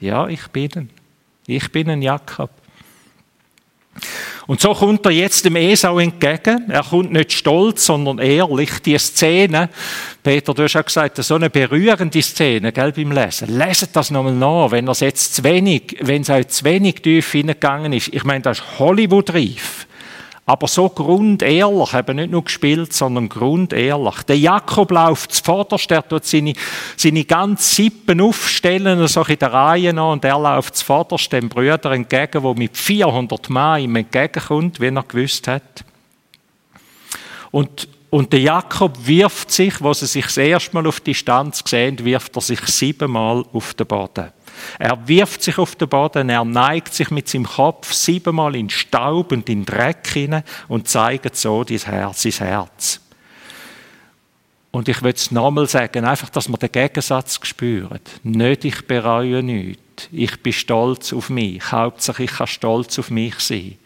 Ja, 0.00 0.28
ich 0.28 0.46
bin 0.48 0.70
ein. 0.76 0.90
Ich 1.46 1.72
bin 1.72 1.88
ein 1.90 2.02
Jakob. 2.02 2.50
Und 4.46 4.60
so 4.60 4.72
kommt 4.74 5.04
er 5.06 5.12
jetzt 5.12 5.44
dem 5.44 5.56
Esau 5.56 5.98
entgegen. 5.98 6.70
Er 6.70 6.82
kommt 6.82 7.12
nicht 7.12 7.32
stolz, 7.32 7.86
sondern 7.86 8.18
ehrlich. 8.18 8.78
Die 8.80 8.98
Szene, 8.98 9.70
Peter, 10.22 10.54
du 10.54 10.62
hast 10.62 10.76
auch 10.76 10.84
gesagt, 10.84 11.16
so 11.16 11.34
eine 11.34 11.50
berührende 11.50 12.22
Szene, 12.22 12.72
gell, 12.72 12.92
beim 12.92 13.12
Lesen. 13.12 13.58
Leset 13.58 13.96
das 13.96 14.10
nochmal 14.10 14.34
nach, 14.34 14.70
wenn 14.70 14.86
es 14.88 15.00
jetzt 15.00 15.34
zu 15.34 15.44
wenig, 15.44 15.96
wenn 16.00 16.22
es 16.22 16.30
auch 16.30 16.44
zu 16.44 16.64
wenig 16.64 16.96
tief 17.02 17.32
hineingegangen 17.32 17.92
ist. 17.92 18.08
Ich 18.14 18.24
meine, 18.24 18.42
das 18.42 18.58
ist 18.58 18.78
Hollywood-reif. 18.78 19.87
Aber 20.48 20.66
so 20.66 20.88
grundehrlich, 20.88 21.92
eben 21.92 22.16
nicht 22.16 22.30
nur 22.30 22.42
gespielt, 22.42 22.94
sondern 22.94 23.28
grundehrlich. 23.28 24.22
Der 24.22 24.38
Jakob 24.38 24.90
läuft 24.90 25.34
zuvorderst, 25.34 25.90
er 25.90 26.08
tut 26.08 26.24
seine, 26.24 26.54
seine 26.96 27.24
ganzen 27.26 27.84
Sippen 27.84 28.22
aufstellen, 28.22 29.06
so 29.08 29.22
in 29.24 29.38
der 29.38 29.52
Reihe 29.52 29.92
noch, 29.92 30.12
und 30.12 30.24
er 30.24 30.38
läuft 30.38 30.76
zuvorderst 30.76 31.30
dem 31.34 31.50
Brüder 31.50 31.92
entgegen, 31.92 32.42
der 32.42 32.54
mit 32.54 32.78
400 32.78 33.50
Mann 33.50 33.82
ihm 33.82 33.96
entgegenkommt, 33.96 34.80
wie 34.80 34.86
er 34.86 35.02
gewusst 35.02 35.48
hat. 35.48 35.84
Und, 37.50 37.86
und 38.08 38.32
der 38.32 38.40
Jakob 38.40 39.06
wirft 39.06 39.50
sich, 39.50 39.82
wo 39.82 39.92
sie 39.92 40.06
sich 40.06 40.24
das 40.24 40.38
erste 40.38 40.74
Mal 40.74 40.86
auf 40.86 41.00
die 41.00 41.12
Distanz 41.12 41.62
sehen, 41.66 42.02
wirft 42.02 42.34
er 42.34 42.40
sich 42.40 42.60
siebenmal 42.60 43.44
auf 43.52 43.74
den 43.74 43.86
Boden. 43.86 44.32
Er 44.78 45.06
wirft 45.06 45.42
sich 45.42 45.58
auf 45.58 45.76
den 45.76 45.88
Boden, 45.88 46.28
er 46.28 46.44
neigt 46.44 46.94
sich 46.94 47.10
mit 47.10 47.28
seinem 47.28 47.46
Kopf 47.46 47.92
siebenmal 47.92 48.56
in 48.56 48.70
Staub 48.70 49.32
und 49.32 49.48
in 49.48 49.64
Dreck 49.64 50.06
hinein 50.08 50.44
und 50.68 50.88
zeigt 50.88 51.36
so 51.36 51.64
sein 51.64 51.78
Herz, 51.78 52.22
sein 52.22 52.32
Herz. 52.32 53.00
Und 54.70 54.88
ich 54.88 55.02
will 55.02 55.12
es 55.12 55.30
nochmal 55.30 55.66
sagen, 55.66 56.04
einfach, 56.04 56.28
dass 56.28 56.48
man 56.48 56.60
den 56.60 56.70
Gegensatz 56.70 57.40
spürt. 57.42 58.02
Nicht, 58.22 58.64
ich 58.64 58.86
bereue 58.86 59.42
nichts. 59.42 60.08
Ich 60.12 60.40
bin 60.42 60.52
stolz 60.52 61.12
auf 61.12 61.30
mich. 61.30 61.72
Hauptsache, 61.72 62.24
ich 62.24 62.30
kann 62.30 62.46
stolz 62.46 62.98
auf 62.98 63.10
mich 63.10 63.38
sein. 63.40 63.78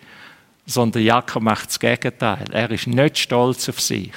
Sondern 0.66 1.02
Jakob 1.02 1.42
macht 1.42 1.68
das 1.68 1.80
Gegenteil. 1.80 2.44
Er 2.52 2.70
ist 2.70 2.86
nicht 2.86 3.18
stolz 3.18 3.68
auf 3.68 3.80
sich. 3.80 4.12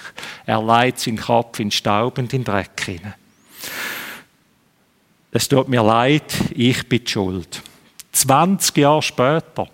Er 0.45 0.62
leitet 0.62 1.00
seinen 1.00 1.17
Kopf 1.17 1.59
in 1.59 1.71
Staub 1.71 2.17
und 2.17 2.33
in 2.33 2.43
Dreck 2.43 2.81
hinein 2.83 3.13
es 5.35 5.49
tut 5.49 5.67
mir 5.67 5.83
leid, 5.83 6.33
ich 6.55 6.87
bin 6.87 7.05
schuld. 7.05 7.61
20 8.13 8.77
Jahre 8.77 9.01
später. 9.01 9.67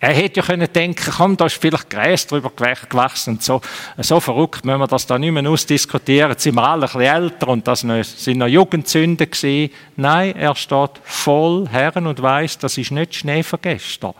Er 0.00 0.12
hätte 0.12 0.40
ja 0.40 0.46
können 0.46 0.68
denken, 0.72 1.12
komm, 1.16 1.36
da 1.36 1.46
ist 1.46 1.60
vielleicht 1.60 1.88
Gräs 1.90 2.26
drüber 2.26 2.50
gewachsen 2.50 3.34
und 3.34 3.42
so. 3.42 3.60
So 3.98 4.18
verrückt 4.18 4.64
müssen 4.64 4.80
wir 4.80 4.88
das 4.88 5.06
da 5.06 5.16
nicht 5.16 5.30
mehr 5.30 5.48
ausdiskutieren. 5.48 6.32
Jetzt 6.32 6.42
sind 6.42 6.56
wir 6.56 6.64
alle 6.64 6.86
ein 6.86 6.92
bisschen 6.92 7.00
älter 7.02 7.48
und 7.48 7.68
das 7.68 7.80
sind 7.80 8.38
noch 8.38 8.48
Jugendsünden 8.48 9.30
gewesen. 9.30 9.72
Nein, 9.94 10.34
er 10.34 10.56
steht 10.56 10.90
voll 11.04 11.68
Herren 11.68 12.08
und 12.08 12.20
weiß, 12.20 12.58
das 12.58 12.78
ist 12.78 12.90
nicht 12.90 13.14
Schnee 13.14 13.44
von 13.44 13.60
gestern. 13.62 14.14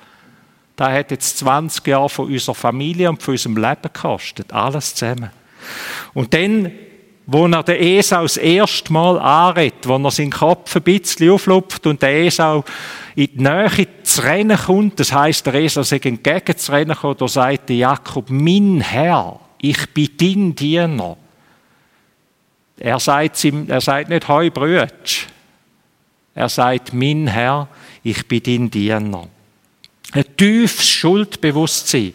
Das 0.77 0.91
hat 0.91 1.11
jetzt 1.11 1.39
20 1.39 1.85
Jahre 1.85 2.09
von 2.09 2.27
unserer 2.27 2.55
Familie 2.55 3.11
und 3.11 3.21
von 3.21 3.35
unserem 3.35 3.57
Leben 3.57 3.83
gekostet. 3.83 4.53
Alles 4.53 4.95
zusammen. 4.95 5.31
Und 6.15 6.33
dann 6.33 6.71
wo 7.31 7.47
er 7.47 7.63
den 7.63 7.77
Esau 7.77 8.23
das 8.23 8.39
erste 8.39 8.91
Mal 8.91 9.19
anredet, 9.19 9.87
wo 9.87 9.99
er 9.99 10.11
seinen 10.11 10.31
Kopf 10.31 10.75
ein 10.75 10.83
bisschen 10.83 11.31
auflupft 11.31 11.87
und 11.87 12.01
der 12.01 12.25
Esau 12.25 12.65
in 13.15 13.29
die 13.35 13.43
Nähe 13.43 14.03
zu 14.03 14.23
rennen 14.23 14.57
kommt, 14.57 14.99
das 14.99 15.13
heisst, 15.13 15.45
der 15.45 15.53
Esau 15.55 15.83
sich 15.83 16.07
entgegen 16.07 16.57
zu 16.57 16.73
rennen 16.73 16.97
kommt, 16.97 17.21
da 17.21 17.29
sagt 17.29 17.69
Jakob, 17.69 18.31
mein 18.31 18.81
Herr, 18.81 19.41
ich 19.61 19.91
bin 19.91 20.09
dein 20.17 20.55
Diener. 20.55 21.19
Er 22.79 22.99
sagt, 22.99 23.45
ihm, 23.45 23.69
er 23.69 23.83
sagt 23.83 24.09
nicht, 24.09 24.27
hoi 24.27 24.49
Brütsch. 24.49 25.27
Er 26.35 26.49
sagt, 26.49 26.95
mein 26.95 27.27
Herr, 27.27 27.69
ich 28.03 28.27
bin 28.27 28.43
dein 28.43 28.71
Diener. 28.71 29.29
Ein 30.13 30.25
tiefes 30.35 30.89
Schuldbewusstsein. 30.89 32.15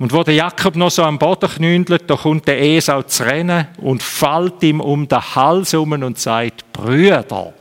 Und 0.00 0.14
wo 0.14 0.22
der 0.22 0.32
Jakob 0.32 0.76
noch 0.76 0.90
so 0.90 1.02
am 1.04 1.18
Boden 1.18 1.50
knündelt, 1.50 2.08
da 2.08 2.16
kommt 2.16 2.48
der 2.48 2.58
Esau 2.58 3.02
zu 3.02 3.22
rennen 3.22 3.66
und 3.82 4.02
fällt 4.02 4.62
ihm 4.62 4.80
um 4.80 5.06
den 5.06 5.34
Hals 5.34 5.74
um 5.74 5.92
und 5.92 6.18
sagt, 6.18 6.72
Brüder, 6.72 7.52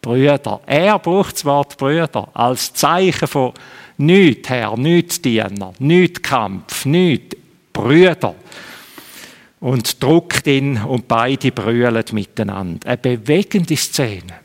Brüder. 0.00 0.62
Er 0.64 0.98
braucht 0.98 1.34
das 1.34 1.44
Wort 1.44 1.76
Brüder 1.76 2.30
als 2.32 2.72
Zeichen 2.72 3.28
von 3.28 3.52
nichts 3.98 4.48
Herr, 4.48 4.78
nichts 4.78 5.20
Diener, 5.20 5.74
nichts 5.78 6.22
Kampf, 6.22 6.86
nichts 6.86 7.36
Brüder. 7.74 8.34
Und 9.60 10.02
druckt 10.02 10.46
ihn 10.46 10.78
und 10.78 11.06
beide 11.06 11.52
brüllen 11.52 12.02
miteinander. 12.12 12.88
Eine 12.88 12.96
bewegende 12.96 13.76
Szene. 13.76 14.40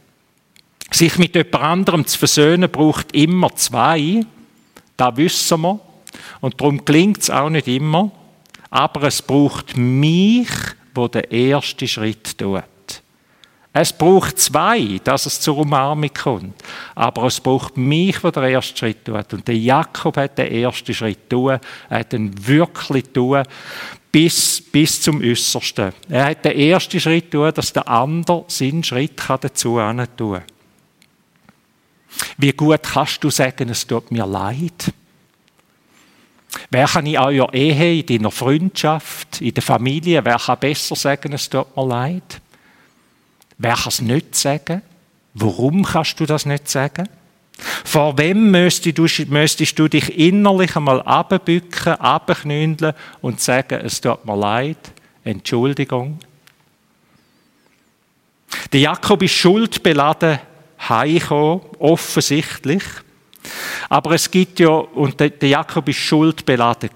Sich 0.91 1.17
mit 1.17 1.35
jemand 1.35 1.55
anderem 1.55 2.05
zu 2.05 2.19
versöhnen 2.19 2.69
braucht 2.69 3.13
immer 3.13 3.55
zwei. 3.55 4.25
Da 4.97 5.15
wissen 5.15 5.61
wir. 5.61 5.86
Und 6.41 6.59
darum 6.59 6.85
klingt 6.85 7.21
es 7.21 7.29
auch 7.29 7.49
nicht 7.49 7.67
immer. 7.67 8.11
Aber 8.69 9.03
es 9.03 9.21
braucht 9.21 9.77
mich, 9.77 10.49
wo 10.93 11.07
der 11.07 11.31
erste 11.31 11.87
Schritt 11.87 12.37
tut. 12.37 12.63
Es 13.79 13.93
braucht 13.93 14.39
zwei, 14.39 14.99
dass 15.03 15.27
es 15.27 15.39
zur 15.39 15.59
Umarmung 15.59 16.09
kommt. 16.11 16.55
Aber 16.95 17.25
es 17.25 17.39
braucht 17.39 17.77
mich, 17.77 18.23
wo 18.23 18.31
der 18.31 18.49
erste 18.49 18.75
Schritt 18.75 19.05
tut. 19.05 19.33
Und 19.33 19.47
der 19.47 19.55
Jakob 19.55 20.17
hat 20.17 20.37
den 20.39 20.51
ersten 20.51 20.95
Schritt 20.95 21.29
tun. 21.29 21.59
Er 21.87 21.99
hat 21.99 22.13
ihn 22.13 22.33
wirklich 22.47 23.03
tun. 23.13 23.43
Bis, 24.11 24.63
bis 24.71 25.01
zum 25.01 25.21
Äußersten. 25.21 25.93
Er 26.09 26.25
hat 26.25 26.43
den 26.43 26.57
ersten 26.57 26.99
Schritt 26.99 27.29
tun, 27.29 27.51
dass 27.53 27.71
der 27.71 27.87
andere 27.87 28.45
seinen 28.47 28.83
Schritt 28.83 29.21
dazu 29.27 29.77
tun 29.77 30.07
kann. 30.17 30.43
Wie 32.37 32.51
gut 32.51 32.81
kannst 32.81 33.23
du 33.23 33.29
sagen, 33.29 33.69
es 33.69 33.85
tut 33.85 34.09
mir 34.11 34.25
leid? 34.25 34.91
Wer 36.69 36.87
kann 36.87 37.05
in 37.05 37.17
eurer 37.17 37.53
Ehe, 37.53 37.99
in 37.99 38.05
deiner 38.05 38.31
Freundschaft, 38.31 39.41
in 39.41 39.53
der 39.53 39.63
Familie, 39.63 40.23
wer 40.23 40.37
kann 40.37 40.59
besser 40.59 40.95
sagen, 40.95 41.33
es 41.33 41.49
tut 41.49 41.75
mir 41.75 41.85
leid? 41.85 42.41
Wer 43.57 43.75
kann 43.75 43.87
es 43.87 44.01
nicht 44.01 44.35
sagen? 44.35 44.81
Warum 45.33 45.83
kannst 45.83 46.19
du 46.19 46.25
das 46.25 46.45
nicht 46.45 46.69
sagen? 46.69 47.07
Vor 47.85 48.17
wem 48.17 48.51
müsstest 48.51 48.97
du, 48.97 49.07
müsstest 49.29 49.79
du 49.79 49.87
dich 49.87 50.17
innerlich 50.17 50.75
einmal 50.75 51.01
abbücken, 51.01 51.93
abknündeln 51.93 52.93
und 53.21 53.41
sagen, 53.41 53.81
es 53.83 53.99
tut 53.99 54.25
mir 54.25 54.35
leid, 54.35 54.77
Entschuldigung? 55.23 56.19
Der 58.71 58.79
Jakob 58.79 59.23
ist 59.23 59.31
schuldbeladen 59.31 60.39
heimgekommen, 60.87 61.61
offensichtlich. 61.79 62.83
Aber 63.89 64.11
es 64.11 64.29
gibt 64.29 64.59
ja, 64.59 64.69
und 64.69 65.19
der 65.19 65.31
Jakob 65.41 65.87
ist 65.89 65.97
schuldbeladen 65.97 66.89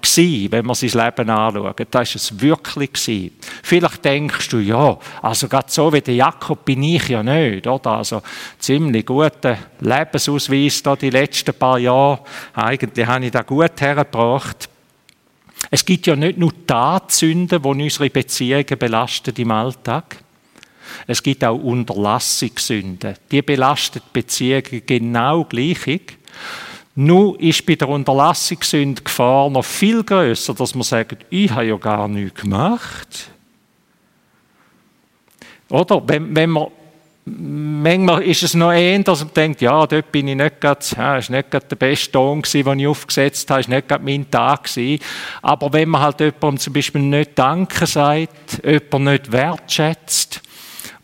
wenn 0.50 0.66
man 0.66 0.74
sein 0.74 0.90
Leben 0.90 1.30
anschaut. 1.30 1.86
Da 1.90 2.02
ist 2.02 2.16
es 2.16 2.40
wirklich 2.40 2.92
gewesen. 2.92 3.32
Vielleicht 3.62 4.04
denkst 4.04 4.48
du, 4.48 4.58
ja, 4.58 4.98
also 5.22 5.48
gerade 5.48 5.70
so 5.70 5.92
wie 5.92 6.00
der 6.00 6.14
Jakob 6.14 6.64
bin 6.64 6.82
ich 6.82 7.08
ja 7.08 7.22
nicht, 7.22 7.66
oder? 7.66 7.92
Also 7.92 8.22
ziemlich 8.58 9.06
guter 9.06 9.56
Lebensausweis 9.80 10.82
da 10.82 10.96
die 10.96 11.10
letzten 11.10 11.54
paar 11.54 11.78
Jahre. 11.78 12.20
Eigentlich 12.54 13.06
habe 13.06 13.24
ich 13.24 13.30
da 13.30 13.42
gut 13.42 13.80
hergebracht. 13.80 14.68
Es 15.70 15.84
gibt 15.84 16.06
ja 16.06 16.16
nicht 16.16 16.38
nur 16.38 16.52
Tatsünden, 16.66 17.62
die 17.62 17.68
unsere 17.68 18.10
Beziehungen 18.10 18.78
belasten 18.78 19.34
im 19.36 19.50
Alltag. 19.50 20.18
Es 21.06 21.22
gibt 21.22 21.44
auch 21.44 21.58
Unterlassungssünden. 21.58 23.14
Die 23.30 23.42
belasten 23.42 24.02
Beziehungen 24.12 24.82
genau 24.84 25.44
gleich. 25.44 26.00
Nur 26.94 27.40
ist 27.40 27.64
bei 27.64 27.74
der 27.74 27.88
Unterlassungssünde 27.88 29.00
die 29.00 29.04
Gefahr 29.04 29.48
noch 29.48 29.64
viel 29.64 30.04
größer, 30.04 30.52
dass 30.54 30.74
man 30.74 30.82
sagt, 30.82 31.24
ich 31.30 31.50
habe 31.50 31.64
ja 31.64 31.76
gar 31.76 32.06
nichts 32.06 32.42
gemacht. 32.42 33.30
Oder? 35.70 36.02
Wenn, 36.06 36.36
wenn 36.36 36.50
man, 36.50 36.66
manchmal 37.24 38.22
ist 38.24 38.42
es 38.42 38.52
noch 38.52 38.72
eher, 38.72 38.98
dass 38.98 39.24
man 39.24 39.32
denkt, 39.32 39.62
ja, 39.62 39.86
dort 39.86 40.12
bin 40.12 40.28
ich 40.28 40.36
nicht 40.36 40.60
gerade, 40.60 40.84
ja, 40.94 41.16
ist 41.16 41.30
nicht 41.30 41.50
gerade 41.50 41.66
der 41.66 41.76
beste 41.76 42.12
Ton 42.12 42.42
gewesen, 42.42 42.64
den 42.64 42.80
ich 42.80 42.86
aufgesetzt 42.86 43.50
habe, 43.50 43.60
ist 43.60 43.70
nicht 43.70 43.88
gerade 43.88 44.04
mein 44.04 44.30
Tag 44.30 44.64
gewesen. 44.64 45.02
Aber 45.40 45.72
wenn 45.72 45.88
man 45.88 46.02
halt 46.02 46.20
jemandem 46.20 46.58
zum 46.58 46.74
Beispiel 46.74 47.00
nicht 47.00 47.30
Danke 47.36 47.86
sagt, 47.86 48.62
jemanden 48.62 49.12
nicht 49.12 49.32
wertschätzt, 49.32 50.42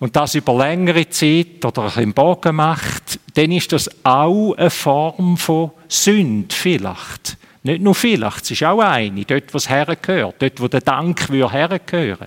und 0.01 0.15
das 0.15 0.35
über 0.37 0.55
längere 0.55 1.09
Zeit 1.09 1.65
oder 1.65 1.91
ein 1.97 2.13
Bogen 2.13 2.57
macht, 2.57 2.98
dann 3.39 3.53
ist 3.53 3.71
das 3.71 3.89
auch 4.05 4.55
eine 4.55 4.69
Form 4.69 5.37
von 5.37 5.71
Sünde 5.87 6.53
vielleicht. 6.53 7.37
Nicht 7.63 7.83
nur 7.83 7.95
vielleicht, 7.95 8.43
es 8.43 8.51
ist 8.51 8.65
auch 8.65 8.81
eine, 8.81 9.25
dort, 9.25 9.55
wo 9.55 9.59
es 9.59 9.69
hergehört, 9.69 10.35
dort, 10.41 10.61
wo 10.61 10.67
der 10.67 10.81
Dank 10.81 11.29
hergehören 11.31 12.27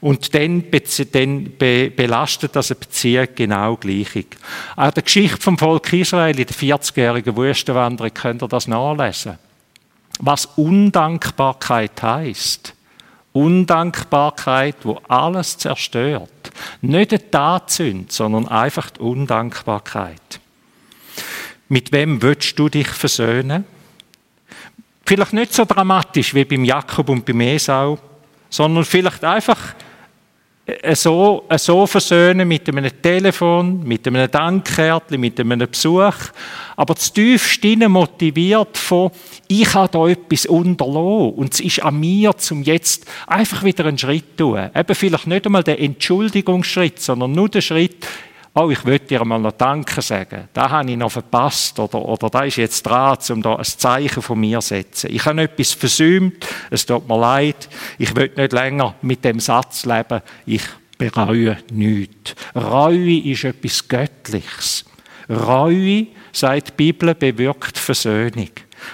Und 0.00 0.34
dann, 0.36 0.64
dann 1.12 1.50
be 1.58 1.90
belastet 1.90 2.54
das 2.54 2.70
eine 2.70 2.78
Beziehung 2.78 3.26
genau 3.34 3.74
gleich. 3.76 4.26
Auch 4.76 4.92
der 4.92 5.02
Geschichte 5.02 5.40
vom 5.40 5.58
Volk 5.58 5.92
Israel 5.92 6.38
in 6.38 6.46
der 6.46 6.54
40-jährigen 6.54 7.36
Wüstenwanderung 7.36 8.14
könnt 8.14 8.44
ihr 8.44 8.48
das 8.48 8.68
nachlesen. 8.68 9.38
Was 10.20 10.46
Undankbarkeit 10.46 12.00
heißt. 12.00 12.72
Undankbarkeit, 13.32 14.76
wo 14.84 15.00
alles 15.08 15.58
zerstört. 15.58 16.30
Nicht 16.80 17.12
die 17.12 17.18
Tatsünde, 17.18 18.12
sondern 18.12 18.48
einfach 18.48 18.90
die 18.90 19.00
Undankbarkeit. 19.00 20.40
Mit 21.68 21.92
wem 21.92 22.22
willst 22.22 22.58
du 22.58 22.68
dich 22.68 22.88
versöhnen? 22.88 23.64
Vielleicht 25.04 25.32
nicht 25.32 25.54
so 25.54 25.64
dramatisch 25.64 26.34
wie 26.34 26.44
beim 26.44 26.64
Jakob 26.64 27.08
und 27.08 27.24
beim 27.24 27.40
Esau, 27.40 27.98
sondern 28.50 28.84
vielleicht 28.84 29.24
einfach 29.24 29.75
so, 30.94 31.44
so 31.56 31.86
versöhnen 31.86 32.48
mit 32.48 32.68
einem 32.68 32.90
Telefon, 33.00 33.84
mit 33.84 34.06
einem 34.06 34.28
Dankkärtchen, 34.28 35.20
mit 35.20 35.38
einem 35.38 35.60
Besuch, 35.60 36.14
aber 36.74 36.96
zu 36.96 37.12
tiefst 37.12 37.64
motiviert 37.88 38.76
von, 38.76 39.10
ich 39.46 39.72
habe 39.74 39.88
da 39.92 40.08
etwas 40.08 40.46
unterlassen 40.46 41.34
und 41.34 41.54
es 41.54 41.60
ist 41.60 41.82
an 41.84 42.00
mir, 42.00 42.32
um 42.50 42.62
jetzt 42.62 43.06
einfach 43.28 43.62
wieder 43.62 43.86
einen 43.86 43.96
Schritt 43.96 44.24
zu 44.36 44.54
tun. 44.54 44.70
Eben 44.74 44.94
vielleicht 44.94 45.26
nicht 45.28 45.46
einmal 45.46 45.62
den 45.62 45.78
Entschuldigungsschritt, 45.78 47.00
sondern 47.00 47.32
nur 47.32 47.48
den 47.48 47.62
Schritt, 47.62 48.04
oh, 48.56 48.70
ich 48.70 48.84
würde 48.84 49.04
dir 49.04 49.24
mal 49.24 49.38
noch 49.38 49.52
Danke 49.52 50.00
sagen. 50.00 50.48
Da 50.52 50.70
habe 50.70 50.90
ich 50.90 50.96
noch 50.96 51.12
verpasst 51.12 51.78
oder, 51.78 52.00
oder 52.02 52.30
da 52.30 52.42
ist 52.42 52.56
jetzt 52.56 52.82
dran, 52.82 53.18
um 53.28 53.42
da 53.42 53.56
ein 53.56 53.64
Zeichen 53.64 54.22
von 54.22 54.40
mir 54.40 54.60
zu 54.60 54.68
setzen. 54.68 55.10
Ich 55.12 55.24
habe 55.26 55.42
etwas 55.42 55.74
versäumt, 55.74 56.46
es 56.70 56.86
tut 56.86 57.06
mir 57.06 57.18
leid, 57.18 57.68
ich 57.98 58.16
will 58.16 58.32
nicht 58.34 58.52
länger 58.52 58.94
mit 59.02 59.24
dem 59.24 59.40
Satz 59.40 59.84
leben, 59.84 60.22
ich 60.46 60.62
bereue 60.96 61.58
nichts. 61.70 62.34
Reue 62.54 63.18
ist 63.18 63.44
etwas 63.44 63.86
Göttliches. 63.86 64.84
Reue, 65.28 66.06
sagt 66.32 66.68
die 66.68 66.72
Bibel, 66.76 67.14
bewirkt 67.14 67.76
Versöhnung. 67.76 68.50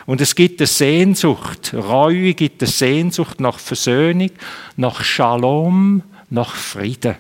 Und 0.07 0.21
es 0.21 0.35
gibt 0.35 0.61
eine 0.61 0.67
Sehnsucht. 0.67 1.73
Reue 1.75 2.35
gibt 2.35 2.63
eine 2.63 2.71
Sehnsucht 2.71 3.41
nach 3.41 3.59
Versöhnung, 3.59 4.31
nach 4.77 5.05
Shalom, 5.05 6.03
nach 6.31 6.55
Frieden. 6.55 7.17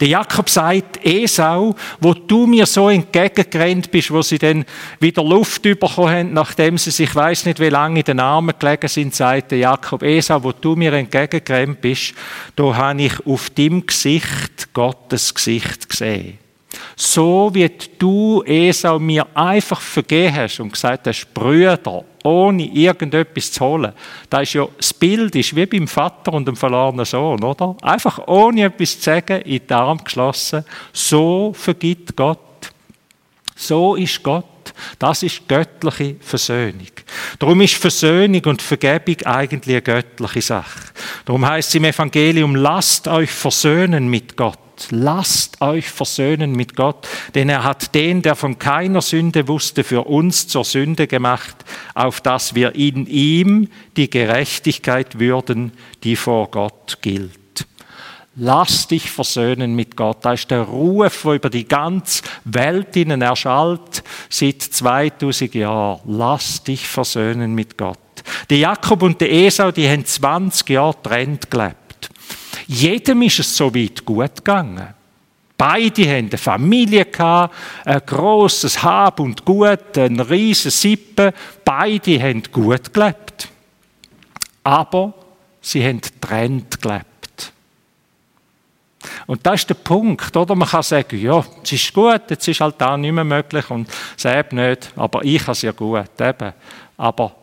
Der 0.00 0.08
Jakob 0.08 0.48
sagt, 0.48 1.04
Esau, 1.04 1.74
wo 2.00 2.14
du 2.14 2.46
mir 2.46 2.66
so 2.66 2.88
entgegengerannt 2.88 3.90
bist, 3.90 4.10
wo 4.10 4.22
sie 4.22 4.38
dann 4.38 4.64
wieder 4.98 5.22
Luft 5.22 5.62
bekommen 5.62 6.10
haben, 6.10 6.32
nachdem 6.32 6.78
sie 6.78 6.90
sich, 6.90 7.14
weiß 7.14 7.46
nicht 7.46 7.60
wie 7.60 7.68
lange 7.68 8.00
in 8.00 8.04
den 8.04 8.20
Armen 8.20 8.54
gelegen 8.58 8.88
sind, 8.88 9.14
sagt 9.14 9.52
der 9.52 9.58
Jakob, 9.58 10.02
Esau, 10.02 10.42
wo 10.42 10.52
du 10.52 10.76
mir 10.76 10.92
entgegengerannt 10.92 11.80
bist, 11.80 12.14
da 12.56 12.74
habe 12.74 13.02
ich 13.02 13.26
auf 13.26 13.50
dem 13.50 13.86
Gesicht 13.86 14.72
Gottes 14.72 15.34
Gesicht 15.34 15.88
gesehen. 15.88 16.38
So 16.96 17.50
wie 17.52 17.70
du, 17.98 18.42
Esau, 18.44 18.98
mir 18.98 19.26
einfach 19.34 19.80
vergeben 19.80 20.36
hast 20.36 20.60
und 20.60 20.72
gesagt 20.72 21.06
hast, 21.06 21.32
Brüder, 21.34 22.04
ohne 22.24 22.64
irgendetwas 22.64 23.52
zu 23.52 23.64
holen. 23.64 23.92
Das 24.28 24.42
ist 24.42 24.54
ja, 24.54 24.66
das 24.76 24.92
Bild 24.94 25.34
ist 25.34 25.54
wie 25.54 25.66
beim 25.66 25.88
Vater 25.88 26.32
und 26.32 26.46
dem 26.46 26.56
verlorenen 26.56 27.04
Sohn, 27.04 27.42
oder? 27.42 27.76
Einfach 27.82 28.26
ohne 28.26 28.64
etwas 28.64 28.98
zu 28.98 29.04
sagen, 29.04 29.42
in 29.42 29.66
den 29.66 29.76
Arm 29.76 30.02
geschlossen. 30.02 30.64
So 30.92 31.52
vergibt 31.54 32.16
Gott. 32.16 32.38
So 33.56 33.94
ist 33.96 34.22
Gott. 34.22 34.44
Das 34.98 35.22
ist 35.22 35.46
göttliche 35.46 36.16
Versöhnung. 36.20 36.86
Darum 37.38 37.60
ist 37.60 37.74
Versöhnung 37.74 38.42
und 38.46 38.62
Vergebung 38.62 39.16
eigentlich 39.24 39.74
eine 39.74 39.82
göttliche 39.82 40.42
Sache. 40.42 40.80
Darum 41.24 41.46
heißt 41.46 41.68
es 41.68 41.74
im 41.74 41.84
Evangelium, 41.84 42.54
lasst 42.54 43.08
euch 43.08 43.30
versöhnen 43.30 44.08
mit 44.08 44.36
Gott 44.36 44.58
lasst 44.90 45.60
euch 45.60 45.88
versöhnen 45.88 46.52
mit 46.52 46.76
Gott, 46.76 47.06
denn 47.34 47.48
er 47.48 47.64
hat 47.64 47.94
den, 47.94 48.22
der 48.22 48.34
von 48.34 48.58
keiner 48.58 49.02
Sünde 49.02 49.48
wusste, 49.48 49.84
für 49.84 50.06
uns 50.06 50.48
zur 50.48 50.64
Sünde 50.64 51.06
gemacht, 51.06 51.56
auf 51.94 52.20
dass 52.20 52.54
wir 52.54 52.74
in 52.74 53.06
ihm 53.06 53.68
die 53.96 54.10
Gerechtigkeit 54.10 55.18
würden, 55.18 55.72
die 56.02 56.16
vor 56.16 56.50
Gott 56.50 56.98
gilt. 57.02 57.40
Lass 58.36 58.86
dich 58.86 59.10
versöhnen 59.10 59.74
mit 59.74 59.96
Gott. 59.96 60.18
Da 60.24 60.32
ist 60.32 60.50
der 60.50 60.62
Ruf, 60.62 61.22
der 61.24 61.32
über 61.34 61.50
die 61.50 61.66
ganze 61.66 62.22
Welt 62.44 62.94
ihnen 62.96 63.22
erschallt, 63.22 64.04
seit 64.28 64.62
2000 64.62 65.54
Jahren. 65.56 66.00
Lass 66.06 66.62
dich 66.62 66.86
versöhnen 66.86 67.54
mit 67.54 67.76
Gott. 67.76 67.98
Der 68.48 68.58
Jakob 68.58 69.02
und 69.02 69.20
der 69.20 69.32
Esau, 69.32 69.72
die 69.72 69.88
haben 69.88 70.04
20 70.04 70.70
Jahre 70.70 71.02
trennt 71.02 71.50
gelebt. 71.50 71.76
Jedem 72.72 73.22
ist 73.22 73.40
es 73.40 73.56
so 73.56 73.74
weit 73.74 74.04
gut 74.04 74.36
gegangen. 74.36 74.94
Beide 75.58 76.02
hatten 76.02 76.28
eine 76.28 76.38
Familie, 76.38 77.04
ein 77.84 78.00
grosses 78.06 78.80
Hab 78.80 79.18
und 79.18 79.44
Gut, 79.44 79.98
ein 79.98 80.20
riesen 80.20 80.70
Sippe. 80.70 81.34
Beide 81.64 82.22
haben 82.22 82.44
gut 82.52 82.94
gelebt. 82.94 83.48
Aber 84.62 85.12
sie 85.60 85.84
haben 85.84 86.00
getrennt 86.00 86.80
gelebt. 86.80 87.52
Und 89.26 89.44
das 89.44 89.62
ist 89.62 89.70
der 89.70 89.74
Punkt, 89.74 90.36
oder? 90.36 90.54
Man 90.54 90.68
kann 90.68 90.84
sagen, 90.84 91.20
ja, 91.20 91.44
es 91.64 91.72
ist 91.72 91.92
gut, 91.92 92.22
jetzt 92.30 92.46
ist 92.46 92.60
halt 92.60 92.76
da 92.78 92.96
nicht 92.96 93.10
mehr 93.10 93.24
möglich 93.24 93.68
und 93.68 93.90
selbst 94.16 94.52
nicht, 94.52 94.92
aber 94.94 95.24
ich 95.24 95.42
habe 95.42 95.52
es 95.52 95.62
ja 95.62 95.72
gut, 95.72 96.20
eben. 96.20 96.52
Aber 96.96 97.34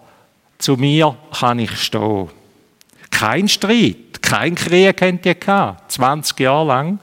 zu 0.57 0.77
mir 0.77 1.17
kann 1.37 1.59
ich 1.59 1.75
stehen. 1.77 2.29
Kein 3.11 3.47
Streit, 3.49 4.06
kein 4.27 4.55
Krieg 4.55 5.01
haben 5.01 5.21
die 5.21 5.39
gehabt, 5.39 5.89
20 5.89 6.41
Jahre 6.41 6.67
lang. 6.67 6.99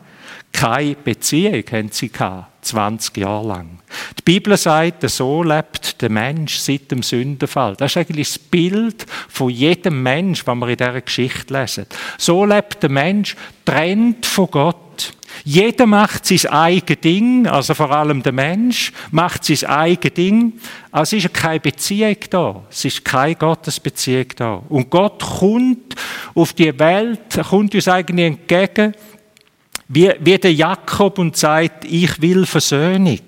Keine 0.52 0.94
Beziehung 0.94 1.64
haben 1.72 1.88
sie 1.90 2.10
gehabt, 2.10 2.66
20 2.66 3.16
Jahre 3.16 3.48
lang. 3.48 3.78
Die 4.18 4.22
Bibel 4.22 4.54
sagt, 4.58 5.08
so 5.08 5.42
lebt 5.42 6.02
der 6.02 6.10
Mensch 6.10 6.58
seit 6.58 6.90
dem 6.90 7.02
Sündenfall. 7.02 7.76
Das 7.76 7.92
ist 7.92 7.96
eigentlich 7.96 8.28
das 8.28 8.38
Bild 8.38 9.06
von 9.30 9.48
jedem 9.48 10.02
Mensch, 10.02 10.46
was 10.46 10.54
wir 10.54 10.68
in 10.68 10.76
dieser 10.76 11.00
Geschichte 11.00 11.54
lesen. 11.54 11.86
So 12.18 12.44
lebt 12.44 12.82
der 12.82 12.90
Mensch 12.90 13.36
trennt 13.64 14.26
von 14.26 14.50
Gott. 14.50 15.14
Jeder 15.42 15.86
macht 15.86 16.26
sein 16.26 16.50
eigenes 16.50 17.00
Ding, 17.00 17.46
also 17.46 17.74
vor 17.74 17.90
allem 17.90 18.22
der 18.22 18.32
Mensch 18.32 18.92
macht 19.10 19.44
sein 19.44 19.68
eigenes 19.68 20.14
Ding. 20.14 20.52
Also 20.92 21.16
ist 21.16 21.34
keine 21.34 21.60
Beziehung 21.60 22.16
da. 22.30 22.62
Es 22.70 22.84
ist 22.84 23.04
keine 23.04 23.34
Gottesbeziehung 23.34 24.26
da. 24.36 24.62
Und 24.68 24.90
Gott 24.90 25.22
kommt 25.22 25.96
auf 26.34 26.52
die 26.52 26.78
Welt, 26.78 27.20
kommt 27.48 27.74
uns 27.74 27.88
eigentlich 27.88 28.26
entgegen, 28.26 28.94
wie, 29.88 30.12
wie 30.20 30.38
der 30.38 30.52
Jakob 30.52 31.18
und 31.18 31.36
sagt, 31.36 31.84
ich 31.84 32.20
will 32.20 32.46
Versöhnung. 32.46 33.20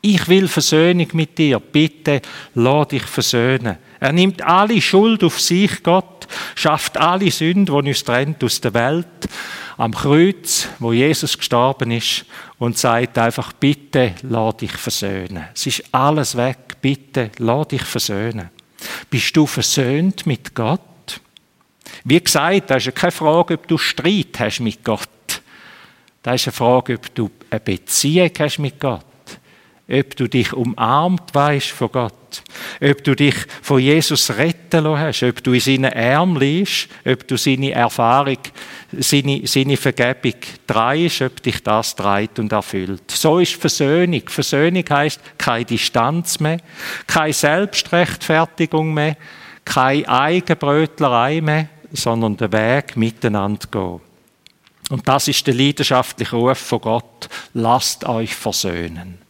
Ich 0.00 0.28
will 0.28 0.48
Versöhnung 0.48 1.08
mit 1.12 1.38
dir. 1.38 1.58
Bitte, 1.58 2.20
lass 2.54 2.88
dich 2.88 3.02
versöhnen. 3.02 3.78
Er 4.00 4.12
nimmt 4.12 4.42
alle 4.42 4.80
Schuld 4.80 5.24
auf 5.24 5.40
sich, 5.40 5.82
Gott, 5.82 6.28
schafft 6.54 6.96
alle 6.96 7.30
Sünden, 7.30 7.66
die 7.66 7.72
uns 7.72 8.04
trennt 8.04 8.44
aus 8.44 8.60
der 8.60 8.74
Welt 8.74 9.06
am 9.78 9.94
Kreuz, 9.94 10.68
wo 10.80 10.92
Jesus 10.92 11.38
gestorben 11.38 11.92
ist 11.92 12.26
und 12.58 12.76
sagt 12.76 13.16
einfach, 13.16 13.52
bitte 13.52 14.12
lass 14.22 14.56
dich 14.58 14.72
versöhnen. 14.72 15.46
Es 15.54 15.66
ist 15.66 15.84
alles 15.92 16.36
weg, 16.36 16.76
bitte 16.82 17.30
lass 17.38 17.68
dich 17.68 17.82
versöhnen. 17.82 18.50
Bist 19.08 19.36
du 19.36 19.46
versöhnt 19.46 20.26
mit 20.26 20.54
Gott? 20.54 20.80
Wie 22.04 22.20
gesagt, 22.20 22.70
das 22.70 22.78
ist 22.78 22.86
ja 22.86 22.92
keine 22.92 23.12
Frage, 23.12 23.54
ob 23.54 23.68
du 23.68 23.78
Streit 23.78 24.38
hast 24.40 24.60
mit 24.60 24.84
Gott. 24.84 25.08
Das 26.22 26.34
ist 26.34 26.48
eine 26.48 26.52
Frage, 26.52 26.94
ob 26.96 27.14
du 27.14 27.30
eine 27.48 27.60
Beziehung 27.60 28.30
hast 28.36 28.58
mit 28.58 28.80
Gott 28.80 29.07
ob 29.90 30.16
du 30.16 30.28
dich 30.28 30.52
umarmt 30.52 31.34
weißt 31.34 31.70
von 31.70 31.90
Gott, 31.90 32.42
ob 32.80 33.04
du 33.04 33.16
dich 33.16 33.34
von 33.62 33.80
Jesus 33.80 34.30
retten 34.36 34.84
lassen 34.84 34.98
hast, 34.98 35.22
ob 35.22 35.42
du 35.42 35.54
in 35.54 35.60
seinen 35.60 35.92
Arm 35.92 36.36
liegst, 36.36 36.88
ob 37.06 37.26
du 37.26 37.38
seine 37.38 37.72
Erfahrung, 37.72 38.38
seine, 38.92 39.46
seine 39.46 39.78
Vergebung 39.78 40.40
dreist, 40.66 41.22
ob 41.22 41.42
dich 41.42 41.62
das 41.62 41.96
treibt 41.96 42.38
und 42.38 42.52
erfüllt. 42.52 43.10
So 43.10 43.38
ist 43.38 43.54
Versöhnung. 43.54 44.22
Versöhnung 44.26 44.84
heißt 44.88 45.20
keine 45.38 45.64
Distanz 45.64 46.38
mehr, 46.38 46.58
keine 47.06 47.32
Selbstrechtfertigung 47.32 48.92
mehr, 48.92 49.16
keine 49.64 50.06
Eigenbrötlerei 50.06 51.40
mehr, 51.40 51.68
sondern 51.92 52.36
den 52.36 52.52
Weg 52.52 52.94
miteinander 52.96 53.66
gehen. 53.70 54.00
Und 54.90 55.08
das 55.08 55.28
ist 55.28 55.46
der 55.46 55.54
leidenschaftliche 55.54 56.36
Ruf 56.36 56.58
von 56.58 56.80
Gott. 56.80 57.28
Lasst 57.54 58.04
euch 58.04 58.34
versöhnen. 58.34 59.27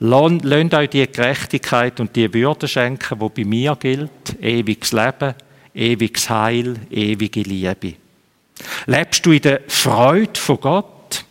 Lasst 0.00 0.74
euch 0.74 0.90
die 0.90 1.06
Gerechtigkeit 1.06 2.00
und 2.00 2.16
die 2.16 2.32
Würde 2.34 2.66
schenken, 2.66 3.18
die 3.18 3.28
bei 3.28 3.48
mir 3.48 3.76
gilt. 3.76 4.40
Ewiges 4.40 4.92
Leben, 4.92 5.34
ewiges 5.74 6.28
Heil, 6.28 6.76
ewige 6.90 7.42
Liebe. 7.42 7.94
Lebst 8.86 9.24
du 9.24 9.32
in 9.32 9.42
der 9.42 9.60
Freude 9.68 10.38
von 10.38 10.60
Gott? 10.60 11.24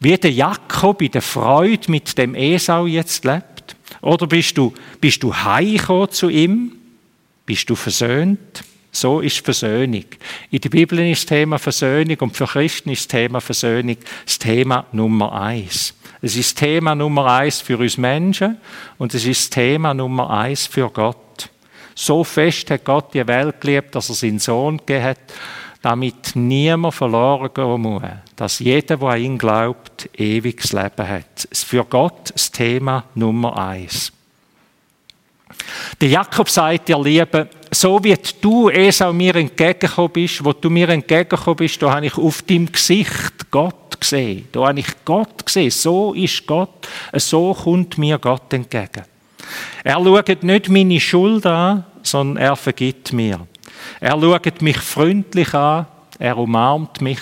Wie 0.00 0.16
der 0.16 0.32
Jakob 0.32 1.02
in 1.02 1.10
der 1.10 1.22
Freude 1.22 1.90
mit 1.90 2.16
dem 2.16 2.34
Esau 2.34 2.86
jetzt 2.86 3.24
lebt? 3.24 3.76
Oder 4.00 4.26
bist 4.26 4.56
du, 4.56 4.72
bist 5.00 5.22
du 5.22 5.34
heimgekommen 5.34 6.10
zu 6.10 6.30
ihm? 6.30 6.72
Bist 7.44 7.68
du 7.68 7.74
versöhnt? 7.74 8.64
So 8.92 9.20
ist 9.20 9.44
Versöhnung. 9.44 10.04
In 10.50 10.60
der 10.60 10.68
Bibel 10.68 10.98
ist 10.98 11.22
das 11.22 11.26
Thema 11.26 11.58
Versöhnung 11.58 12.16
und 12.20 12.36
für 12.36 12.46
Christen 12.46 12.90
ist 12.90 13.02
das 13.02 13.08
Thema 13.08 13.40
Versöhnung 13.40 13.96
das 14.24 14.38
Thema 14.38 14.86
Nummer 14.92 15.32
eins. 15.32 15.94
Es 16.20 16.36
ist 16.36 16.58
Thema 16.58 16.94
Nummer 16.94 17.26
eins 17.26 17.60
für 17.60 17.78
uns 17.78 17.96
Menschen 17.96 18.58
und 18.98 19.14
es 19.14 19.24
ist 19.24 19.52
Thema 19.52 19.94
Nummer 19.94 20.30
eins 20.30 20.66
für 20.66 20.90
Gott. 20.90 21.48
So 21.94 22.24
fest 22.24 22.70
hat 22.70 22.84
Gott 22.84 23.14
die 23.14 23.26
Welt 23.26 23.60
geliebt, 23.60 23.94
dass 23.94 24.08
er 24.08 24.14
seinen 24.14 24.38
Sohn 24.38 24.78
gegeben 24.78 25.04
hat, 25.04 25.18
damit 25.82 26.34
niemand 26.34 26.94
verloren 26.94 27.50
gehen 27.54 27.80
muss. 27.80 28.02
Dass 28.36 28.58
jeder, 28.58 28.96
der 28.96 29.08
an 29.08 29.20
ihn 29.20 29.38
glaubt, 29.38 30.10
ewiges 30.18 30.72
Leben 30.72 31.08
hat. 31.08 31.48
Für 31.52 31.84
Gott 31.84 32.32
das 32.32 32.50
Thema 32.50 33.04
Nummer 33.14 33.56
eins. 33.56 34.12
Der 36.00 36.08
Jakob 36.08 36.48
sagt, 36.48 36.88
ihr 36.88 36.98
Lieben, 36.98 37.48
so 37.70 38.02
wie 38.02 38.16
du 38.40 38.68
Esau 38.70 39.12
mir 39.12 39.36
entgegengekommen 39.36 40.12
bist, 40.12 40.44
wo 40.44 40.52
du 40.52 40.70
mir 40.70 40.88
entgegengekommen 40.88 41.56
bist, 41.56 41.80
da 41.82 41.94
habe 41.94 42.06
ich 42.06 42.16
auf 42.16 42.42
deinem 42.42 42.70
Gesicht 42.70 43.50
Gott 43.50 44.00
gesehen. 44.00 44.48
Da 44.52 44.68
habe 44.68 44.80
ich 44.80 45.04
Gott 45.04 45.44
gesehen. 45.44 45.70
So 45.70 46.12
ist 46.14 46.46
Gott. 46.46 46.88
So 47.14 47.54
kommt 47.54 47.98
mir 47.98 48.18
Gott 48.18 48.52
entgegen. 48.52 49.04
Er 49.84 49.94
schaut 49.94 50.42
nicht 50.42 50.68
meine 50.68 51.00
Schuld 51.00 51.46
an, 51.46 51.84
sondern 52.02 52.42
er 52.42 52.56
vergibt 52.56 53.12
mir. 53.12 53.46
Er 54.00 54.20
schaut 54.20 54.62
mich 54.62 54.78
freundlich 54.78 55.54
an, 55.54 55.86
er 56.18 56.36
umarmt 56.36 57.00
mich, 57.00 57.20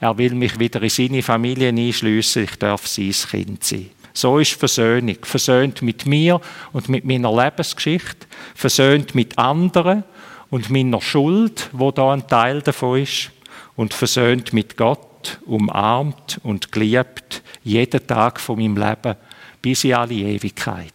er 0.00 0.16
will 0.16 0.34
mich 0.34 0.58
wieder 0.58 0.80
in 0.82 0.88
seine 0.88 1.22
Familie 1.22 1.68
einschliessen, 1.68 2.44
ich 2.44 2.56
darf 2.56 2.86
sein 2.86 3.12
Kind 3.30 3.64
sein. 3.64 3.90
So 4.16 4.38
ist 4.38 4.52
Versöhnung. 4.54 5.18
Versöhnt 5.22 5.82
mit 5.82 6.06
mir 6.06 6.40
und 6.72 6.88
mit 6.88 7.04
meiner 7.04 7.30
Lebensgeschichte, 7.30 8.26
versöhnt 8.54 9.14
mit 9.14 9.36
anderen 9.36 10.04
und 10.48 10.70
meiner 10.70 11.02
Schuld, 11.02 11.68
wo 11.72 11.90
da 11.90 12.14
ein 12.14 12.26
Teil 12.26 12.62
davon 12.62 13.02
ist, 13.02 13.30
und 13.74 13.92
versöhnt 13.92 14.54
mit 14.54 14.78
Gott, 14.78 15.38
umarmt 15.44 16.40
und 16.42 16.72
geliebt, 16.72 17.42
jeden 17.62 18.06
Tag 18.06 18.40
von 18.40 18.58
meinem 18.58 18.78
Leben 18.78 19.16
bis 19.60 19.84
in 19.84 19.92
alle 19.92 20.14
Ewigkeit. 20.14 20.94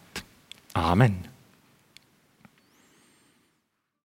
Amen. 0.74 1.31